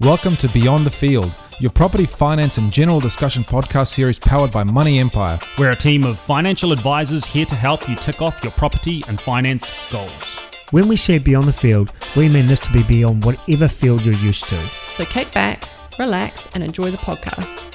Welcome 0.00 0.38
to 0.38 0.48
Beyond 0.48 0.86
the 0.86 0.90
Field, 0.90 1.30
your 1.58 1.70
property 1.70 2.06
finance 2.06 2.56
and 2.56 2.72
general 2.72 3.00
discussion 3.00 3.44
podcast 3.44 3.88
series 3.88 4.18
powered 4.18 4.50
by 4.50 4.64
Money 4.64 4.98
Empire. 4.98 5.38
We're 5.58 5.72
a 5.72 5.76
team 5.76 6.04
of 6.04 6.18
financial 6.18 6.72
advisors 6.72 7.26
here 7.26 7.44
to 7.44 7.54
help 7.54 7.86
you 7.86 7.96
tick 7.96 8.22
off 8.22 8.42
your 8.42 8.52
property 8.52 9.04
and 9.08 9.20
finance 9.20 9.70
goals. 9.92 10.38
When 10.70 10.88
we 10.88 10.96
say 10.96 11.18
beyond 11.18 11.48
the 11.48 11.52
field, 11.52 11.92
we 12.16 12.30
mean 12.30 12.46
this 12.46 12.60
to 12.60 12.72
be 12.72 12.82
beyond 12.82 13.26
whatever 13.26 13.68
field 13.68 14.02
you're 14.02 14.14
used 14.14 14.48
to. 14.48 14.56
So 14.88 15.04
kick 15.04 15.34
back, 15.34 15.68
relax, 15.98 16.48
and 16.54 16.64
enjoy 16.64 16.90
the 16.90 16.96
podcast. 16.96 17.70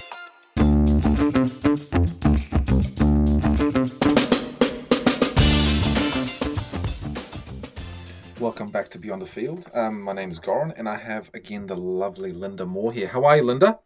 Welcome 8.55 8.71
back 8.71 8.87
to 8.91 8.99
Beyond 8.99 9.21
the 9.21 9.25
Field. 9.25 9.69
Um, 9.73 10.01
my 10.01 10.13
name 10.13 10.31
is 10.31 10.39
Goran, 10.39 10.73
and 10.79 10.87
I 10.87 10.95
have 10.95 11.29
again 11.33 11.67
the 11.67 11.75
lovely 11.75 12.31
Linda 12.31 12.65
Moore 12.65 12.93
here. 12.93 13.09
How 13.09 13.25
are 13.25 13.35
you, 13.35 13.43
Linda? 13.43 13.79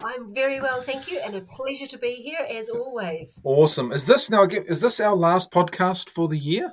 I'm 0.00 0.32
very 0.32 0.60
well, 0.60 0.80
thank 0.80 1.10
you, 1.10 1.18
and 1.18 1.34
a 1.34 1.40
pleasure 1.40 1.86
to 1.88 1.98
be 1.98 2.12
here 2.12 2.46
as 2.48 2.68
always. 2.68 3.40
Awesome. 3.42 3.90
Is 3.90 4.04
this 4.04 4.30
now? 4.30 4.44
Is 4.44 4.80
this 4.80 5.00
our 5.00 5.16
last 5.16 5.50
podcast 5.50 6.08
for 6.08 6.28
the 6.28 6.38
year? 6.38 6.72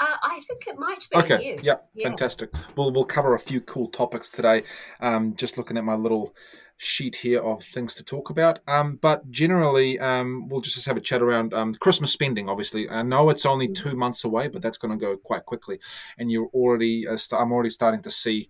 Uh, 0.00 0.16
I 0.22 0.40
think 0.48 0.66
it 0.68 0.78
might 0.78 1.06
be. 1.10 1.18
Okay. 1.18 1.50
Yes. 1.50 1.64
Yep. 1.64 1.90
Yeah. 1.92 2.08
Fantastic. 2.08 2.48
We'll 2.76 2.90
we'll 2.92 3.04
cover 3.04 3.34
a 3.34 3.38
few 3.38 3.60
cool 3.60 3.88
topics 3.88 4.30
today. 4.30 4.62
Um, 5.00 5.36
just 5.36 5.58
looking 5.58 5.76
at 5.76 5.84
my 5.84 5.96
little 5.96 6.34
sheet 6.82 7.14
here 7.14 7.42
of 7.42 7.62
things 7.62 7.92
to 7.92 8.02
talk 8.02 8.30
about. 8.30 8.58
Um, 8.66 8.98
but 9.02 9.30
generally, 9.30 10.00
um, 10.00 10.48
we'll 10.48 10.62
just 10.62 10.86
have 10.86 10.96
a 10.96 11.00
chat 11.00 11.20
around 11.20 11.52
um, 11.52 11.74
Christmas 11.74 12.10
spending. 12.10 12.48
Obviously, 12.48 12.88
I 12.88 13.02
know 13.02 13.28
it's 13.28 13.44
only 13.44 13.68
mm. 13.68 13.74
two 13.74 13.94
months 13.94 14.24
away, 14.24 14.48
but 14.48 14.62
that's 14.62 14.78
going 14.78 14.98
to 14.98 15.04
go 15.04 15.14
quite 15.18 15.44
quickly. 15.44 15.78
And 16.16 16.32
you're 16.32 16.48
already, 16.54 17.06
uh, 17.06 17.18
st- 17.18 17.38
I'm 17.38 17.52
already 17.52 17.68
starting 17.68 18.00
to 18.02 18.10
see 18.10 18.48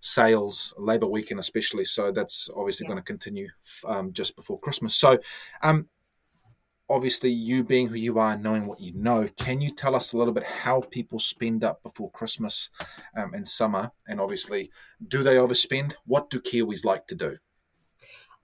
sales, 0.00 0.74
Labor 0.76 1.06
Weekend 1.06 1.40
especially. 1.40 1.86
So 1.86 2.12
that's 2.12 2.50
obviously 2.54 2.84
yeah. 2.84 2.88
going 2.88 3.02
to 3.02 3.06
continue 3.06 3.48
um, 3.86 4.12
just 4.12 4.36
before 4.36 4.60
Christmas. 4.60 4.94
So. 4.94 5.18
Um, 5.62 5.88
obviously, 6.90 7.30
you 7.30 7.62
being 7.62 7.86
who 7.86 7.94
you 7.94 8.18
are, 8.18 8.36
knowing 8.36 8.66
what 8.66 8.80
you 8.80 8.92
know, 8.96 9.28
can 9.36 9.60
you 9.60 9.72
tell 9.72 9.94
us 9.94 10.12
a 10.12 10.18
little 10.18 10.34
bit 10.34 10.42
how 10.42 10.80
people 10.80 11.20
spend 11.20 11.62
up 11.62 11.80
before 11.84 12.10
Christmas 12.10 12.68
um, 13.16 13.32
and 13.32 13.46
summer? 13.46 13.92
And 14.08 14.20
obviously, 14.20 14.72
do 15.06 15.22
they 15.22 15.36
overspend? 15.36 15.92
What 16.04 16.30
do 16.30 16.40
Kiwis 16.40 16.84
like 16.84 17.06
to 17.06 17.14
do? 17.14 17.38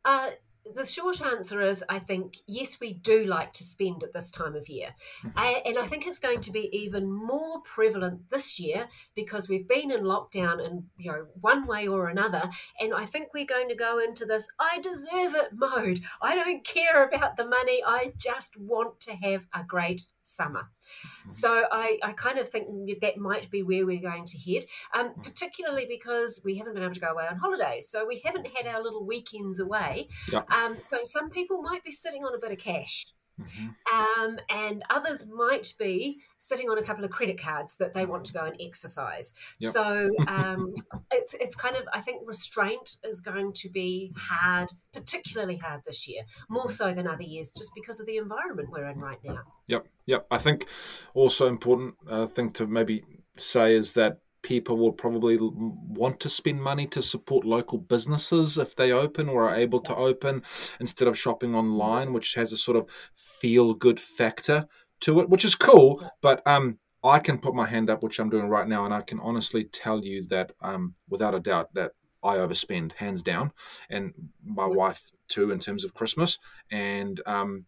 Uh, 0.06 0.30
the 0.74 0.84
short 0.84 1.20
answer 1.20 1.60
is 1.60 1.84
I 1.88 1.98
think, 1.98 2.36
yes, 2.46 2.78
we 2.80 2.92
do 2.92 3.24
like 3.24 3.52
to 3.54 3.64
spend 3.64 4.02
at 4.02 4.12
this 4.12 4.30
time 4.30 4.54
of 4.54 4.68
year. 4.68 4.94
Mm-hmm. 5.24 5.68
and 5.68 5.78
I 5.78 5.86
think 5.86 6.06
it's 6.06 6.18
going 6.18 6.40
to 6.42 6.50
be 6.50 6.68
even 6.76 7.12
more 7.12 7.60
prevalent 7.62 8.30
this 8.30 8.58
year 8.58 8.88
because 9.14 9.48
we've 9.48 9.68
been 9.68 9.90
in 9.90 10.02
lockdown 10.02 10.64
in, 10.64 10.84
you 10.96 11.12
know, 11.12 11.26
one 11.40 11.66
way 11.66 11.86
or 11.86 12.08
another. 12.08 12.48
And 12.80 12.94
I 12.94 13.04
think 13.04 13.28
we're 13.34 13.46
going 13.46 13.68
to 13.68 13.74
go 13.74 13.98
into 13.98 14.24
this 14.24 14.48
I 14.58 14.80
deserve 14.80 15.34
it 15.34 15.50
mode. 15.52 16.00
I 16.22 16.34
don't 16.34 16.64
care 16.64 17.04
about 17.04 17.36
the 17.36 17.46
money. 17.46 17.82
I 17.86 18.12
just 18.16 18.56
want 18.58 19.00
to 19.00 19.12
have 19.12 19.46
a 19.54 19.64
great 19.64 20.04
summer. 20.22 20.70
Mm-hmm. 20.86 21.30
So 21.32 21.64
I, 21.70 21.98
I 22.02 22.12
kind 22.12 22.38
of 22.38 22.48
think 22.48 22.66
that 23.00 23.16
might 23.16 23.50
be 23.50 23.62
where 23.62 23.86
we're 23.86 24.00
going 24.00 24.24
to 24.26 24.38
head, 24.38 24.64
um, 24.94 25.08
mm-hmm. 25.08 25.20
particularly 25.22 25.86
because 25.88 26.40
we 26.44 26.56
haven't 26.58 26.74
been 26.74 26.82
able 26.82 26.94
to 26.94 27.00
go 27.00 27.08
away 27.08 27.26
on 27.30 27.36
holidays. 27.36 27.88
So 27.88 28.06
we 28.06 28.20
haven't 28.24 28.48
had 28.56 28.66
our 28.66 28.82
little 28.82 29.04
weekends 29.04 29.60
away. 29.60 30.08
Um, 30.50 30.80
so 30.80 30.98
some 31.04 31.30
people 31.30 31.62
might 31.62 31.84
be 31.84 31.90
sitting 31.90 32.24
on 32.24 32.34
a 32.34 32.38
bit 32.38 32.52
of 32.52 32.58
cash. 32.58 33.06
Mm-hmm. 33.40 34.22
Um, 34.22 34.38
and 34.50 34.82
others 34.90 35.26
might 35.26 35.74
be 35.78 36.20
sitting 36.38 36.68
on 36.70 36.78
a 36.78 36.82
couple 36.82 37.04
of 37.04 37.10
credit 37.10 37.40
cards 37.40 37.76
that 37.76 37.94
they 37.94 38.06
want 38.06 38.24
to 38.26 38.32
go 38.32 38.44
and 38.44 38.56
exercise. 38.60 39.34
Yep. 39.58 39.72
So 39.72 40.10
um, 40.28 40.74
it's 41.10 41.34
it's 41.34 41.54
kind 41.54 41.76
of 41.76 41.82
I 41.92 42.00
think 42.00 42.22
restraint 42.24 42.96
is 43.04 43.20
going 43.20 43.52
to 43.54 43.68
be 43.68 44.12
hard, 44.16 44.72
particularly 44.92 45.56
hard 45.56 45.82
this 45.86 46.08
year, 46.08 46.22
more 46.48 46.70
so 46.70 46.92
than 46.92 47.06
other 47.06 47.22
years, 47.22 47.50
just 47.50 47.70
because 47.74 48.00
of 48.00 48.06
the 48.06 48.16
environment 48.16 48.70
we're 48.70 48.88
in 48.88 48.98
right 48.98 49.22
now. 49.24 49.42
Yep, 49.66 49.86
yep. 50.06 50.26
I 50.30 50.38
think 50.38 50.66
also 51.14 51.46
important 51.46 51.94
uh, 52.08 52.26
thing 52.26 52.50
to 52.52 52.66
maybe 52.66 53.04
say 53.36 53.74
is 53.74 53.92
that 53.94 54.18
people 54.46 54.76
will 54.76 54.92
probably 54.92 55.36
want 55.40 56.20
to 56.20 56.28
spend 56.28 56.62
money 56.62 56.86
to 56.86 57.02
support 57.02 57.44
local 57.44 57.78
businesses 57.78 58.56
if 58.56 58.76
they 58.76 58.92
open 58.92 59.28
or 59.28 59.48
are 59.48 59.56
able 59.56 59.80
to 59.80 59.96
open 59.96 60.40
instead 60.78 61.08
of 61.08 61.18
shopping 61.18 61.52
online, 61.56 62.12
which 62.12 62.34
has 62.34 62.52
a 62.52 62.56
sort 62.56 62.76
of 62.76 62.88
feel 63.12 63.74
good 63.74 63.98
factor 63.98 64.68
to 65.00 65.18
it, 65.18 65.28
which 65.28 65.44
is 65.44 65.56
cool. 65.56 66.00
But 66.20 66.46
um, 66.46 66.78
I 67.02 67.18
can 67.18 67.38
put 67.38 67.56
my 67.56 67.66
hand 67.66 67.90
up, 67.90 68.04
which 68.04 68.20
I'm 68.20 68.30
doing 68.30 68.48
right 68.48 68.68
now, 68.68 68.84
and 68.84 68.94
I 68.94 69.02
can 69.02 69.18
honestly 69.18 69.64
tell 69.64 70.04
you 70.04 70.22
that 70.28 70.52
um, 70.60 70.94
without 71.08 71.34
a 71.34 71.40
doubt 71.40 71.74
that 71.74 71.90
I 72.22 72.36
overspend 72.36 72.92
hands 72.92 73.24
down, 73.24 73.50
and 73.90 74.14
my 74.44 74.66
wife 74.66 75.02
too 75.26 75.50
in 75.50 75.58
terms 75.58 75.84
of 75.84 75.92
Christmas 75.92 76.38
and. 76.70 77.20
Um, 77.26 77.66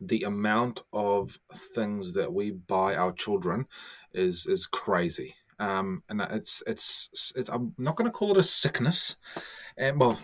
the 0.00 0.22
amount 0.22 0.84
of 0.92 1.40
things 1.74 2.12
that 2.12 2.32
we 2.32 2.52
buy 2.52 2.94
our 2.94 3.10
children 3.10 3.66
is 4.14 4.46
is 4.46 4.64
crazy 4.64 5.34
um, 5.58 6.02
and 6.08 6.20
it's, 6.20 6.62
it's, 6.66 7.32
it's 7.36 7.48
I'm 7.48 7.74
not 7.78 7.96
going 7.96 8.10
to 8.10 8.16
call 8.16 8.30
it 8.32 8.36
a 8.36 8.42
sickness, 8.42 9.16
and 9.76 9.98
well, 9.98 10.18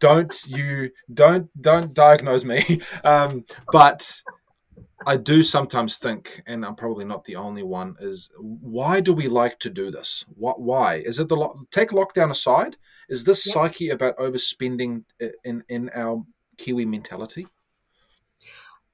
don't 0.00 0.36
you 0.46 0.90
don't 1.12 1.48
don't 1.60 1.92
diagnose 1.94 2.44
me, 2.44 2.80
um, 3.04 3.44
but 3.70 4.22
I 5.06 5.16
do 5.16 5.42
sometimes 5.42 5.98
think, 5.98 6.42
and 6.46 6.64
I'm 6.64 6.74
probably 6.74 7.04
not 7.04 7.24
the 7.24 7.36
only 7.36 7.62
one, 7.62 7.96
is 8.00 8.30
why 8.38 9.00
do 9.00 9.12
we 9.12 9.28
like 9.28 9.58
to 9.60 9.70
do 9.70 9.90
this? 9.90 10.24
What 10.34 10.60
why 10.60 10.96
is 10.96 11.18
it 11.18 11.28
the 11.28 11.36
lo- 11.36 11.60
take 11.70 11.90
lockdown 11.90 12.30
aside? 12.30 12.76
Is 13.08 13.24
this 13.24 13.46
yep. 13.46 13.54
psyche 13.54 13.90
about 13.90 14.16
overspending 14.16 15.04
in 15.44 15.62
in 15.68 15.90
our 15.94 16.24
Kiwi 16.56 16.86
mentality? 16.86 17.46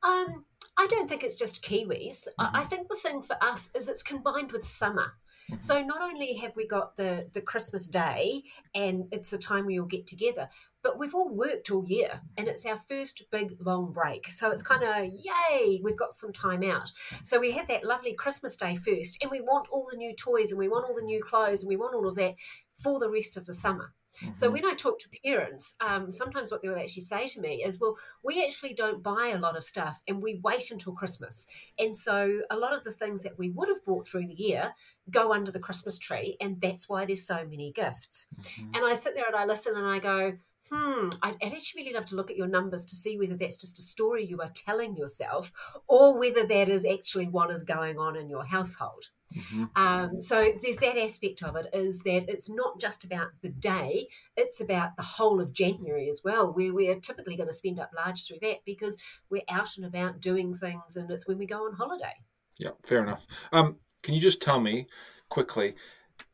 Um, 0.02 0.44
I 0.76 0.86
don't 0.86 1.08
think 1.08 1.22
it's 1.22 1.36
just 1.36 1.62
Kiwis. 1.62 2.26
Mm-hmm. 2.26 2.56
I 2.56 2.64
think 2.64 2.88
the 2.88 2.96
thing 2.96 3.22
for 3.22 3.36
us 3.42 3.70
is 3.74 3.88
it's 3.88 4.02
combined 4.02 4.52
with 4.52 4.64
summer. 4.64 5.14
Mm-hmm. 5.50 5.60
So 5.60 5.82
not 5.82 6.00
only 6.00 6.34
have 6.36 6.54
we 6.56 6.66
got 6.66 6.96
the 6.96 7.28
the 7.32 7.40
Christmas 7.40 7.88
day 7.88 8.44
and 8.74 9.04
it's 9.12 9.30
the 9.30 9.38
time 9.38 9.66
we 9.66 9.80
all 9.80 9.86
get 9.86 10.06
together, 10.06 10.48
but 10.82 10.98
we've 10.98 11.14
all 11.14 11.28
worked 11.28 11.70
all 11.70 11.84
year 11.86 12.20
and 12.36 12.48
it's 12.48 12.64
our 12.64 12.78
first 12.78 13.22
big 13.30 13.56
long 13.60 13.92
break. 13.92 14.30
So 14.30 14.50
it's 14.50 14.62
kind 14.62 14.82
of 14.82 15.12
yay, 15.12 15.80
we've 15.82 15.96
got 15.96 16.14
some 16.14 16.32
time 16.32 16.62
out. 16.62 16.90
So 17.22 17.38
we 17.38 17.52
have 17.52 17.68
that 17.68 17.84
lovely 17.84 18.14
Christmas 18.14 18.56
day 18.56 18.76
first 18.76 19.18
and 19.20 19.30
we 19.30 19.40
want 19.40 19.68
all 19.70 19.88
the 19.90 19.96
new 19.96 20.14
toys 20.14 20.50
and 20.50 20.58
we 20.58 20.68
want 20.68 20.86
all 20.88 20.94
the 20.94 21.02
new 21.02 21.22
clothes 21.22 21.62
and 21.62 21.68
we 21.68 21.76
want 21.76 21.94
all 21.94 22.08
of 22.08 22.14
that 22.16 22.34
for 22.82 22.98
the 22.98 23.10
rest 23.10 23.36
of 23.36 23.46
the 23.46 23.54
summer. 23.54 23.92
Mm-hmm. 24.22 24.34
So 24.34 24.50
when 24.50 24.64
I 24.64 24.74
talk 24.74 24.98
to 25.00 25.08
parents, 25.24 25.74
um, 25.80 26.10
sometimes 26.10 26.50
what 26.50 26.62
they 26.62 26.68
will 26.68 26.78
actually 26.78 27.02
say 27.02 27.26
to 27.28 27.40
me 27.40 27.62
is, 27.64 27.78
"Well, 27.78 27.96
we 28.24 28.44
actually 28.44 28.74
don't 28.74 29.02
buy 29.02 29.32
a 29.34 29.38
lot 29.38 29.56
of 29.56 29.64
stuff, 29.64 30.02
and 30.08 30.22
we 30.22 30.40
wait 30.42 30.70
until 30.70 30.92
Christmas." 30.92 31.46
And 31.78 31.96
so 31.96 32.40
a 32.50 32.56
lot 32.56 32.76
of 32.76 32.82
the 32.82 32.92
things 32.92 33.22
that 33.22 33.38
we 33.38 33.50
would 33.50 33.68
have 33.68 33.84
bought 33.84 34.06
through 34.06 34.26
the 34.26 34.34
year 34.34 34.74
go 35.10 35.32
under 35.32 35.52
the 35.52 35.60
Christmas 35.60 35.96
tree, 35.96 36.36
and 36.40 36.60
that's 36.60 36.88
why 36.88 37.04
there's 37.04 37.26
so 37.26 37.46
many 37.48 37.72
gifts. 37.72 38.26
Mm-hmm. 38.34 38.74
And 38.74 38.84
I 38.84 38.94
sit 38.94 39.14
there 39.14 39.26
and 39.26 39.36
I 39.36 39.44
listen 39.46 39.76
and 39.76 39.86
I 39.86 40.00
go, 40.00 40.36
hmm, 40.70 41.08
I'd, 41.22 41.36
actually 41.42 41.82
really 41.82 41.94
love 41.94 42.06
to 42.06 42.16
look 42.16 42.30
at 42.30 42.36
your 42.36 42.46
numbers 42.46 42.84
to 42.86 42.96
see 42.96 43.16
whether 43.16 43.36
that's 43.36 43.56
just 43.56 43.78
a 43.78 43.82
story 43.82 44.24
you 44.24 44.40
are 44.40 44.52
telling 44.54 44.96
yourself 44.96 45.52
or 45.88 46.18
whether 46.18 46.46
that 46.46 46.68
is 46.68 46.84
actually 46.84 47.26
what 47.26 47.50
is 47.50 47.62
going 47.62 47.98
on 47.98 48.16
in 48.16 48.28
your 48.28 48.44
household. 48.44 49.06
Mm-hmm. 49.36 49.64
Um, 49.76 50.20
so 50.20 50.52
there's 50.62 50.78
that 50.78 50.98
aspect 50.98 51.42
of 51.42 51.56
it 51.56 51.66
is 51.72 52.02
that 52.02 52.28
it's 52.28 52.50
not 52.50 52.80
just 52.80 53.04
about 53.04 53.28
the 53.42 53.48
day, 53.48 54.08
it's 54.36 54.60
about 54.60 54.96
the 54.96 55.02
whole 55.02 55.40
of 55.40 55.52
January 55.52 56.08
as 56.08 56.22
well, 56.24 56.52
where 56.52 56.72
we're 56.72 56.98
typically 57.00 57.36
going 57.36 57.48
to 57.48 57.54
spend 57.54 57.78
up 57.78 57.90
large 57.96 58.26
through 58.26 58.38
that 58.42 58.58
because 58.64 58.96
we're 59.30 59.42
out 59.48 59.76
and 59.76 59.86
about 59.86 60.20
doing 60.20 60.54
things 60.54 60.96
and 60.96 61.10
it's 61.10 61.26
when 61.26 61.38
we 61.38 61.46
go 61.46 61.66
on 61.66 61.74
holiday. 61.74 62.14
Yeah, 62.58 62.70
fair 62.84 63.02
enough. 63.02 63.26
Um, 63.52 63.76
can 64.02 64.14
you 64.14 64.20
just 64.20 64.40
tell 64.40 64.60
me 64.60 64.86
quickly, 65.28 65.74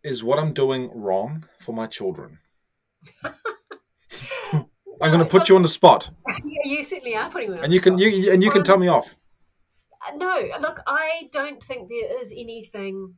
is 0.02 0.24
what 0.24 0.38
I'm 0.38 0.52
doing 0.52 0.90
wrong 0.94 1.46
for 1.58 1.72
my 1.72 1.86
children? 1.86 2.38
I'm 5.02 5.12
going 5.12 5.18
to 5.20 5.26
put 5.26 5.48
you 5.48 5.56
on 5.56 5.62
the 5.62 5.68
spot. 5.68 6.10
Yeah, 6.44 6.60
you 6.64 6.84
certainly 6.84 7.16
are 7.16 7.30
putting 7.30 7.50
me 7.50 7.58
on 7.58 7.64
and 7.64 7.72
you 7.72 7.80
can 7.80 7.98
you 7.98 8.32
and 8.32 8.42
you 8.42 8.50
can 8.50 8.60
um, 8.60 8.64
tell 8.64 8.78
me 8.78 8.88
off. 8.88 9.16
No, 10.14 10.48
look, 10.60 10.80
I 10.86 11.28
don't 11.32 11.62
think 11.62 11.88
there 11.88 12.20
is 12.22 12.32
anything 12.32 13.14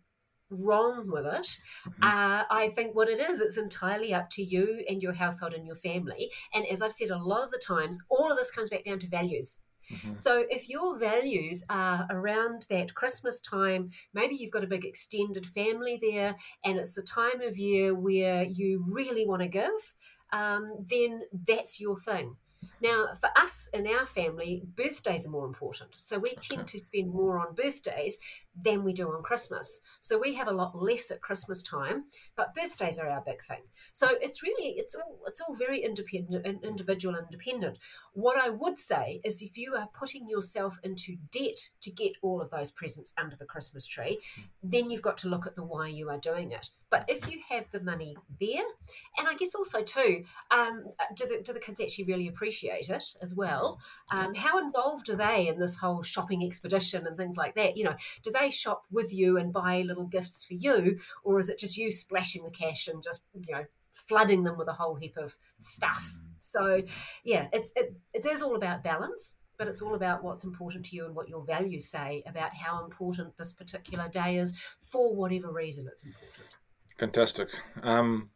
wrong 0.50 1.04
with 1.06 1.26
it. 1.26 1.58
Mm-hmm. 1.86 2.02
Uh, 2.02 2.44
I 2.50 2.72
think 2.74 2.94
what 2.94 3.08
it 3.08 3.20
is, 3.20 3.40
it's 3.40 3.58
entirely 3.58 4.14
up 4.14 4.30
to 4.30 4.42
you 4.42 4.84
and 4.88 5.02
your 5.02 5.12
household 5.12 5.52
and 5.52 5.66
your 5.66 5.76
family. 5.76 6.30
And 6.54 6.66
as 6.66 6.80
I've 6.80 6.92
said 6.92 7.10
a 7.10 7.18
lot 7.18 7.44
of 7.44 7.50
the 7.50 7.62
times, 7.64 7.98
all 8.08 8.30
of 8.30 8.38
this 8.38 8.50
comes 8.50 8.70
back 8.70 8.84
down 8.84 8.98
to 9.00 9.08
values. 9.08 9.58
Mm-hmm. 9.92 10.16
So 10.16 10.44
if 10.50 10.68
your 10.68 10.98
values 10.98 11.64
are 11.70 12.06
around 12.10 12.66
that 12.68 12.94
Christmas 12.94 13.40
time, 13.40 13.90
maybe 14.12 14.36
you've 14.36 14.50
got 14.50 14.64
a 14.64 14.68
big 14.68 14.84
extended 14.84 15.46
family 15.46 15.98
there, 16.00 16.36
and 16.64 16.78
it's 16.78 16.94
the 16.94 17.02
time 17.02 17.40
of 17.40 17.56
year 17.56 17.94
where 17.94 18.44
you 18.44 18.84
really 18.86 19.26
want 19.26 19.42
to 19.42 19.48
give, 19.48 19.94
um, 20.32 20.86
then 20.88 21.22
that's 21.46 21.80
your 21.80 21.98
thing. 21.98 22.36
Now, 22.80 23.08
for 23.20 23.30
us 23.36 23.68
in 23.72 23.86
our 23.86 24.06
family, 24.06 24.62
birthdays 24.76 25.26
are 25.26 25.30
more 25.30 25.46
important. 25.46 25.90
So 25.96 26.18
we 26.18 26.34
tend 26.34 26.68
to 26.68 26.78
spend 26.78 27.12
more 27.12 27.38
on 27.38 27.54
birthdays 27.54 28.18
than 28.62 28.84
we 28.84 28.92
do 28.92 29.08
on 29.08 29.22
Christmas. 29.22 29.80
So 30.00 30.18
we 30.18 30.34
have 30.34 30.48
a 30.48 30.52
lot 30.52 30.80
less 30.80 31.10
at 31.10 31.20
Christmas 31.20 31.62
time, 31.62 32.04
but 32.36 32.54
birthdays 32.54 32.98
are 32.98 33.08
our 33.08 33.22
big 33.24 33.42
thing. 33.42 33.62
So 33.92 34.08
it's 34.20 34.42
really 34.42 34.74
it's 34.76 34.94
all 34.94 35.20
it's 35.26 35.40
all 35.40 35.54
very 35.54 35.80
independent 35.80 36.46
and 36.46 36.64
individual 36.64 37.14
and 37.14 37.26
independent. 37.30 37.78
What 38.14 38.38
I 38.38 38.50
would 38.50 38.78
say 38.78 39.20
is 39.24 39.42
if 39.42 39.56
you 39.56 39.74
are 39.74 39.88
putting 39.98 40.28
yourself 40.28 40.78
into 40.82 41.16
debt 41.30 41.70
to 41.82 41.90
get 41.90 42.12
all 42.22 42.40
of 42.40 42.50
those 42.50 42.70
presents 42.70 43.12
under 43.16 43.36
the 43.36 43.44
Christmas 43.44 43.86
tree, 43.86 44.18
then 44.62 44.90
you've 44.90 45.02
got 45.02 45.18
to 45.18 45.28
look 45.28 45.46
at 45.46 45.56
the 45.56 45.64
why 45.64 45.88
you 45.88 46.10
are 46.10 46.18
doing 46.18 46.52
it. 46.52 46.70
But 46.90 47.04
if 47.06 47.30
you 47.30 47.40
have 47.50 47.66
the 47.70 47.80
money 47.80 48.16
there, 48.40 48.64
and 49.18 49.28
I 49.28 49.34
guess 49.34 49.54
also 49.54 49.82
too, 49.82 50.24
um, 50.50 50.86
do 51.14 51.26
the 51.26 51.42
do 51.42 51.52
the 51.52 51.60
kids 51.60 51.80
actually 51.80 52.04
really 52.04 52.28
appreciate 52.28 52.67
it 52.70 53.14
as 53.20 53.34
well? 53.34 53.80
Um, 54.10 54.34
how 54.34 54.58
involved 54.58 55.08
are 55.08 55.16
they 55.16 55.48
in 55.48 55.58
this 55.58 55.76
whole 55.76 56.02
shopping 56.02 56.44
expedition 56.44 57.06
and 57.06 57.16
things 57.16 57.36
like 57.36 57.54
that? 57.54 57.76
You 57.76 57.84
know, 57.84 57.96
do 58.22 58.30
they 58.30 58.50
shop 58.50 58.84
with 58.90 59.12
you 59.12 59.36
and 59.38 59.52
buy 59.52 59.82
little 59.82 60.06
gifts 60.06 60.44
for 60.44 60.54
you, 60.54 60.98
or 61.24 61.38
is 61.38 61.48
it 61.48 61.58
just 61.58 61.76
you 61.76 61.90
splashing 61.90 62.44
the 62.44 62.50
cash 62.50 62.88
and 62.88 63.02
just 63.02 63.26
you 63.34 63.54
know 63.54 63.64
flooding 63.94 64.44
them 64.44 64.56
with 64.56 64.68
a 64.68 64.72
whole 64.72 64.94
heap 64.94 65.16
of 65.16 65.36
stuff? 65.58 66.18
So, 66.40 66.82
yeah, 67.24 67.48
it's 67.52 67.72
it, 67.76 67.94
it 68.14 68.24
is 68.26 68.42
all 68.42 68.56
about 68.56 68.84
balance 68.84 69.34
but 69.58 69.66
it's 69.66 69.82
all 69.82 69.96
about 69.96 70.22
what's 70.22 70.44
important 70.44 70.84
to 70.84 70.94
you 70.94 71.04
and 71.04 71.14
what 71.14 71.28
your 71.28 71.44
values 71.44 71.88
say 71.88 72.22
about 72.26 72.54
how 72.54 72.84
important 72.84 73.36
this 73.36 73.52
particular 73.52 74.08
day 74.08 74.36
is 74.36 74.54
for 74.80 75.12
whatever 75.12 75.50
reason 75.50 75.86
it's 75.90 76.04
important. 76.04 76.48
Fantastic. 76.96 77.48
Um, 77.82 78.30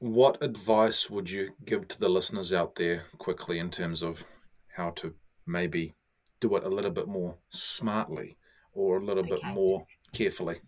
what 0.00 0.42
advice 0.42 1.10
would 1.10 1.30
you 1.30 1.50
give 1.66 1.86
to 1.86 2.00
the 2.00 2.08
listeners 2.08 2.54
out 2.54 2.74
there 2.74 3.04
quickly 3.18 3.58
in 3.58 3.70
terms 3.70 4.02
of 4.02 4.24
how 4.68 4.90
to 4.90 5.14
maybe 5.46 5.92
do 6.40 6.56
it 6.56 6.64
a 6.64 6.68
little 6.68 6.90
bit 6.90 7.06
more 7.06 7.36
smartly 7.50 8.38
or 8.72 8.96
a 8.96 9.04
little 9.04 9.22
bit 9.22 9.44
more 9.44 9.84
carefully? 10.12 10.58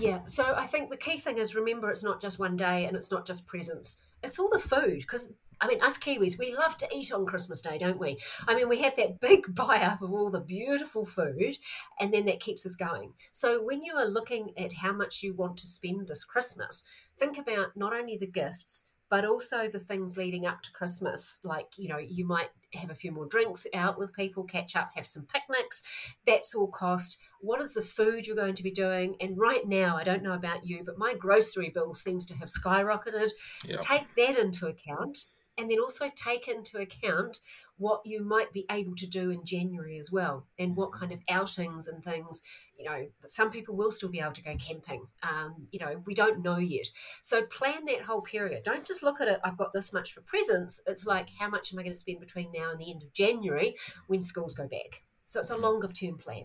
Yeah, 0.00 0.20
so 0.26 0.54
I 0.56 0.66
think 0.66 0.90
the 0.90 0.96
key 0.96 1.18
thing 1.18 1.38
is 1.38 1.54
remember 1.54 1.90
it's 1.90 2.02
not 2.02 2.20
just 2.20 2.38
one 2.38 2.56
day 2.56 2.86
and 2.86 2.96
it's 2.96 3.10
not 3.10 3.26
just 3.26 3.46
presents. 3.46 3.96
It's 4.22 4.38
all 4.38 4.50
the 4.50 4.58
food 4.58 5.00
because 5.00 5.28
I 5.60 5.68
mean, 5.68 5.82
us 5.82 5.98
Kiwis, 5.98 6.38
we 6.38 6.54
love 6.54 6.76
to 6.78 6.88
eat 6.94 7.12
on 7.12 7.26
Christmas 7.26 7.62
Day, 7.62 7.78
don't 7.78 7.98
we? 7.98 8.18
I 8.46 8.54
mean, 8.54 8.68
we 8.68 8.82
have 8.82 8.96
that 8.96 9.20
big 9.20 9.54
buy 9.54 9.78
up 9.78 10.02
of 10.02 10.12
all 10.12 10.30
the 10.30 10.40
beautiful 10.40 11.06
food, 11.06 11.58
and 12.00 12.12
then 12.12 12.24
that 12.26 12.40
keeps 12.40 12.66
us 12.66 12.74
going. 12.74 13.12
So, 13.32 13.62
when 13.62 13.82
you 13.84 13.94
are 13.94 14.06
looking 14.06 14.52
at 14.58 14.72
how 14.72 14.92
much 14.92 15.22
you 15.22 15.32
want 15.32 15.56
to 15.58 15.66
spend 15.66 16.08
this 16.08 16.24
Christmas, 16.24 16.84
think 17.18 17.38
about 17.38 17.76
not 17.76 17.94
only 17.94 18.16
the 18.16 18.26
gifts, 18.26 18.84
but 19.14 19.24
also 19.24 19.68
the 19.68 19.78
things 19.78 20.16
leading 20.16 20.44
up 20.44 20.60
to 20.60 20.72
Christmas. 20.72 21.38
Like, 21.44 21.78
you 21.78 21.88
know, 21.88 21.98
you 21.98 22.26
might 22.26 22.48
have 22.72 22.90
a 22.90 22.96
few 22.96 23.12
more 23.12 23.26
drinks 23.26 23.64
out 23.72 23.96
with 23.96 24.12
people, 24.12 24.42
catch 24.42 24.74
up, 24.74 24.90
have 24.96 25.06
some 25.06 25.24
picnics. 25.32 25.84
That's 26.26 26.52
all 26.52 26.66
cost. 26.66 27.16
What 27.40 27.62
is 27.62 27.74
the 27.74 27.82
food 27.82 28.26
you're 28.26 28.34
going 28.34 28.56
to 28.56 28.64
be 28.64 28.72
doing? 28.72 29.14
And 29.20 29.38
right 29.38 29.64
now, 29.68 29.96
I 29.96 30.02
don't 30.02 30.24
know 30.24 30.32
about 30.32 30.66
you, 30.66 30.82
but 30.84 30.98
my 30.98 31.14
grocery 31.14 31.70
bill 31.70 31.94
seems 31.94 32.24
to 32.24 32.34
have 32.34 32.48
skyrocketed. 32.48 33.30
Yeah. 33.64 33.76
Take 33.80 34.12
that 34.16 34.36
into 34.36 34.66
account. 34.66 35.26
And 35.56 35.70
then 35.70 35.78
also 35.78 36.10
take 36.14 36.48
into 36.48 36.78
account 36.78 37.40
what 37.76 38.02
you 38.04 38.22
might 38.22 38.52
be 38.52 38.66
able 38.70 38.94
to 38.96 39.06
do 39.06 39.30
in 39.30 39.44
January 39.44 39.98
as 39.98 40.10
well, 40.10 40.46
and 40.58 40.76
what 40.76 40.92
kind 40.92 41.12
of 41.12 41.20
outings 41.28 41.88
and 41.88 42.02
things. 42.02 42.42
You 42.78 42.84
know, 42.84 43.06
some 43.28 43.50
people 43.50 43.76
will 43.76 43.92
still 43.92 44.08
be 44.08 44.20
able 44.20 44.32
to 44.32 44.42
go 44.42 44.56
camping. 44.56 45.06
Um, 45.22 45.68
you 45.70 45.78
know, 45.78 46.02
we 46.06 46.14
don't 46.14 46.42
know 46.42 46.58
yet. 46.58 46.88
So 47.22 47.42
plan 47.42 47.84
that 47.86 48.02
whole 48.02 48.20
period. 48.20 48.64
Don't 48.64 48.84
just 48.84 49.02
look 49.02 49.20
at 49.20 49.28
it, 49.28 49.40
I've 49.44 49.56
got 49.56 49.72
this 49.72 49.92
much 49.92 50.12
for 50.12 50.22
presents. 50.22 50.80
It's 50.86 51.06
like, 51.06 51.28
how 51.38 51.48
much 51.48 51.72
am 51.72 51.78
I 51.78 51.82
going 51.82 51.92
to 51.92 51.98
spend 51.98 52.20
between 52.20 52.50
now 52.52 52.70
and 52.70 52.80
the 52.80 52.90
end 52.90 53.02
of 53.02 53.12
January 53.12 53.76
when 54.08 54.22
schools 54.22 54.54
go 54.54 54.66
back? 54.66 55.02
So 55.24 55.40
it's 55.40 55.50
a 55.50 55.56
longer 55.56 55.88
term 55.88 56.18
plan. 56.18 56.44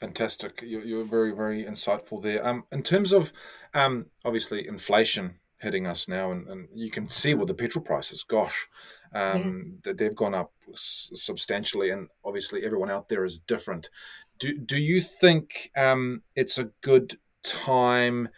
Fantastic. 0.00 0.62
You're, 0.62 0.84
you're 0.84 1.04
very, 1.04 1.32
very 1.32 1.64
insightful 1.64 2.22
there. 2.22 2.46
Um, 2.46 2.64
in 2.72 2.82
terms 2.82 3.12
of 3.12 3.32
um, 3.72 4.06
obviously 4.24 4.66
inflation 4.66 5.38
hitting 5.64 5.86
us 5.86 6.06
now, 6.06 6.30
and, 6.30 6.46
and 6.48 6.68
you 6.72 6.90
can 6.90 7.08
see 7.08 7.34
with 7.34 7.48
the 7.48 7.54
petrol 7.54 7.84
prices, 7.84 8.22
gosh, 8.22 8.68
um, 9.12 9.78
that 9.82 9.98
they've 9.98 10.14
gone 10.14 10.34
up 10.34 10.52
s- 10.72 11.10
substantially, 11.14 11.90
and 11.90 12.08
obviously 12.24 12.64
everyone 12.64 12.90
out 12.90 13.08
there 13.08 13.24
is 13.24 13.40
different. 13.40 13.90
Do 14.38 14.56
Do 14.56 14.76
you 14.76 15.00
think 15.00 15.70
um, 15.76 16.22
it's 16.36 16.58
a 16.58 16.70
good 16.80 17.18
time? 17.42 18.28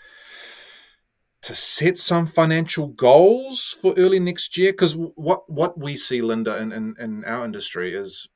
To 1.43 1.55
set 1.55 1.97
some 1.97 2.27
financial 2.27 2.89
goals 2.89 3.77
for 3.81 3.95
early 3.97 4.19
next 4.19 4.59
year, 4.59 4.73
because 4.73 4.97
what 4.97 5.49
what 5.49 5.79
we 5.79 5.95
see, 5.95 6.21
Linda, 6.21 6.57
in, 6.61 6.73
in, 6.73 6.97
in 6.99 7.25
our 7.25 7.45
industry 7.45 7.95
is 7.95 8.29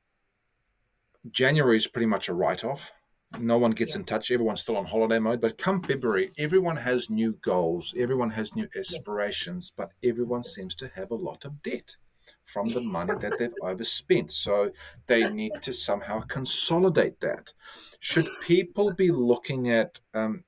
January 1.29 1.75
is 1.75 1.87
pretty 1.87 2.05
much 2.05 2.29
a 2.29 2.33
write 2.33 2.63
off. 2.63 2.91
No 3.39 3.57
one 3.57 3.71
gets 3.71 3.95
in 3.95 4.03
touch. 4.03 4.29
Everyone's 4.29 4.61
still 4.61 4.77
on 4.77 4.85
holiday 4.85 5.19
mode. 5.19 5.41
But 5.41 5.57
come 5.57 5.81
February, 5.81 6.31
everyone 6.37 6.75
has 6.77 7.09
new 7.09 7.33
goals. 7.41 7.93
Everyone 7.97 8.29
has 8.31 8.55
new 8.55 8.67
aspirations. 8.77 9.71
But 9.75 9.91
everyone 10.03 10.43
seems 10.43 10.75
to 10.75 10.91
have 10.95 11.11
a 11.11 11.15
lot 11.15 11.45
of 11.45 11.61
debt 11.61 11.95
from 12.43 12.69
the 12.69 12.81
money 12.97 13.13
that 13.21 13.39
they've 13.39 13.53
overspent. 13.61 14.31
So 14.31 14.71
they 15.07 15.29
need 15.29 15.53
to 15.61 15.73
somehow 15.73 16.21
consolidate 16.21 17.19
that. 17.21 17.53
Should 17.99 18.27
people 18.41 18.91
be 18.91 19.11
looking 19.11 19.69
at, 19.69 19.99
um, 20.13 20.43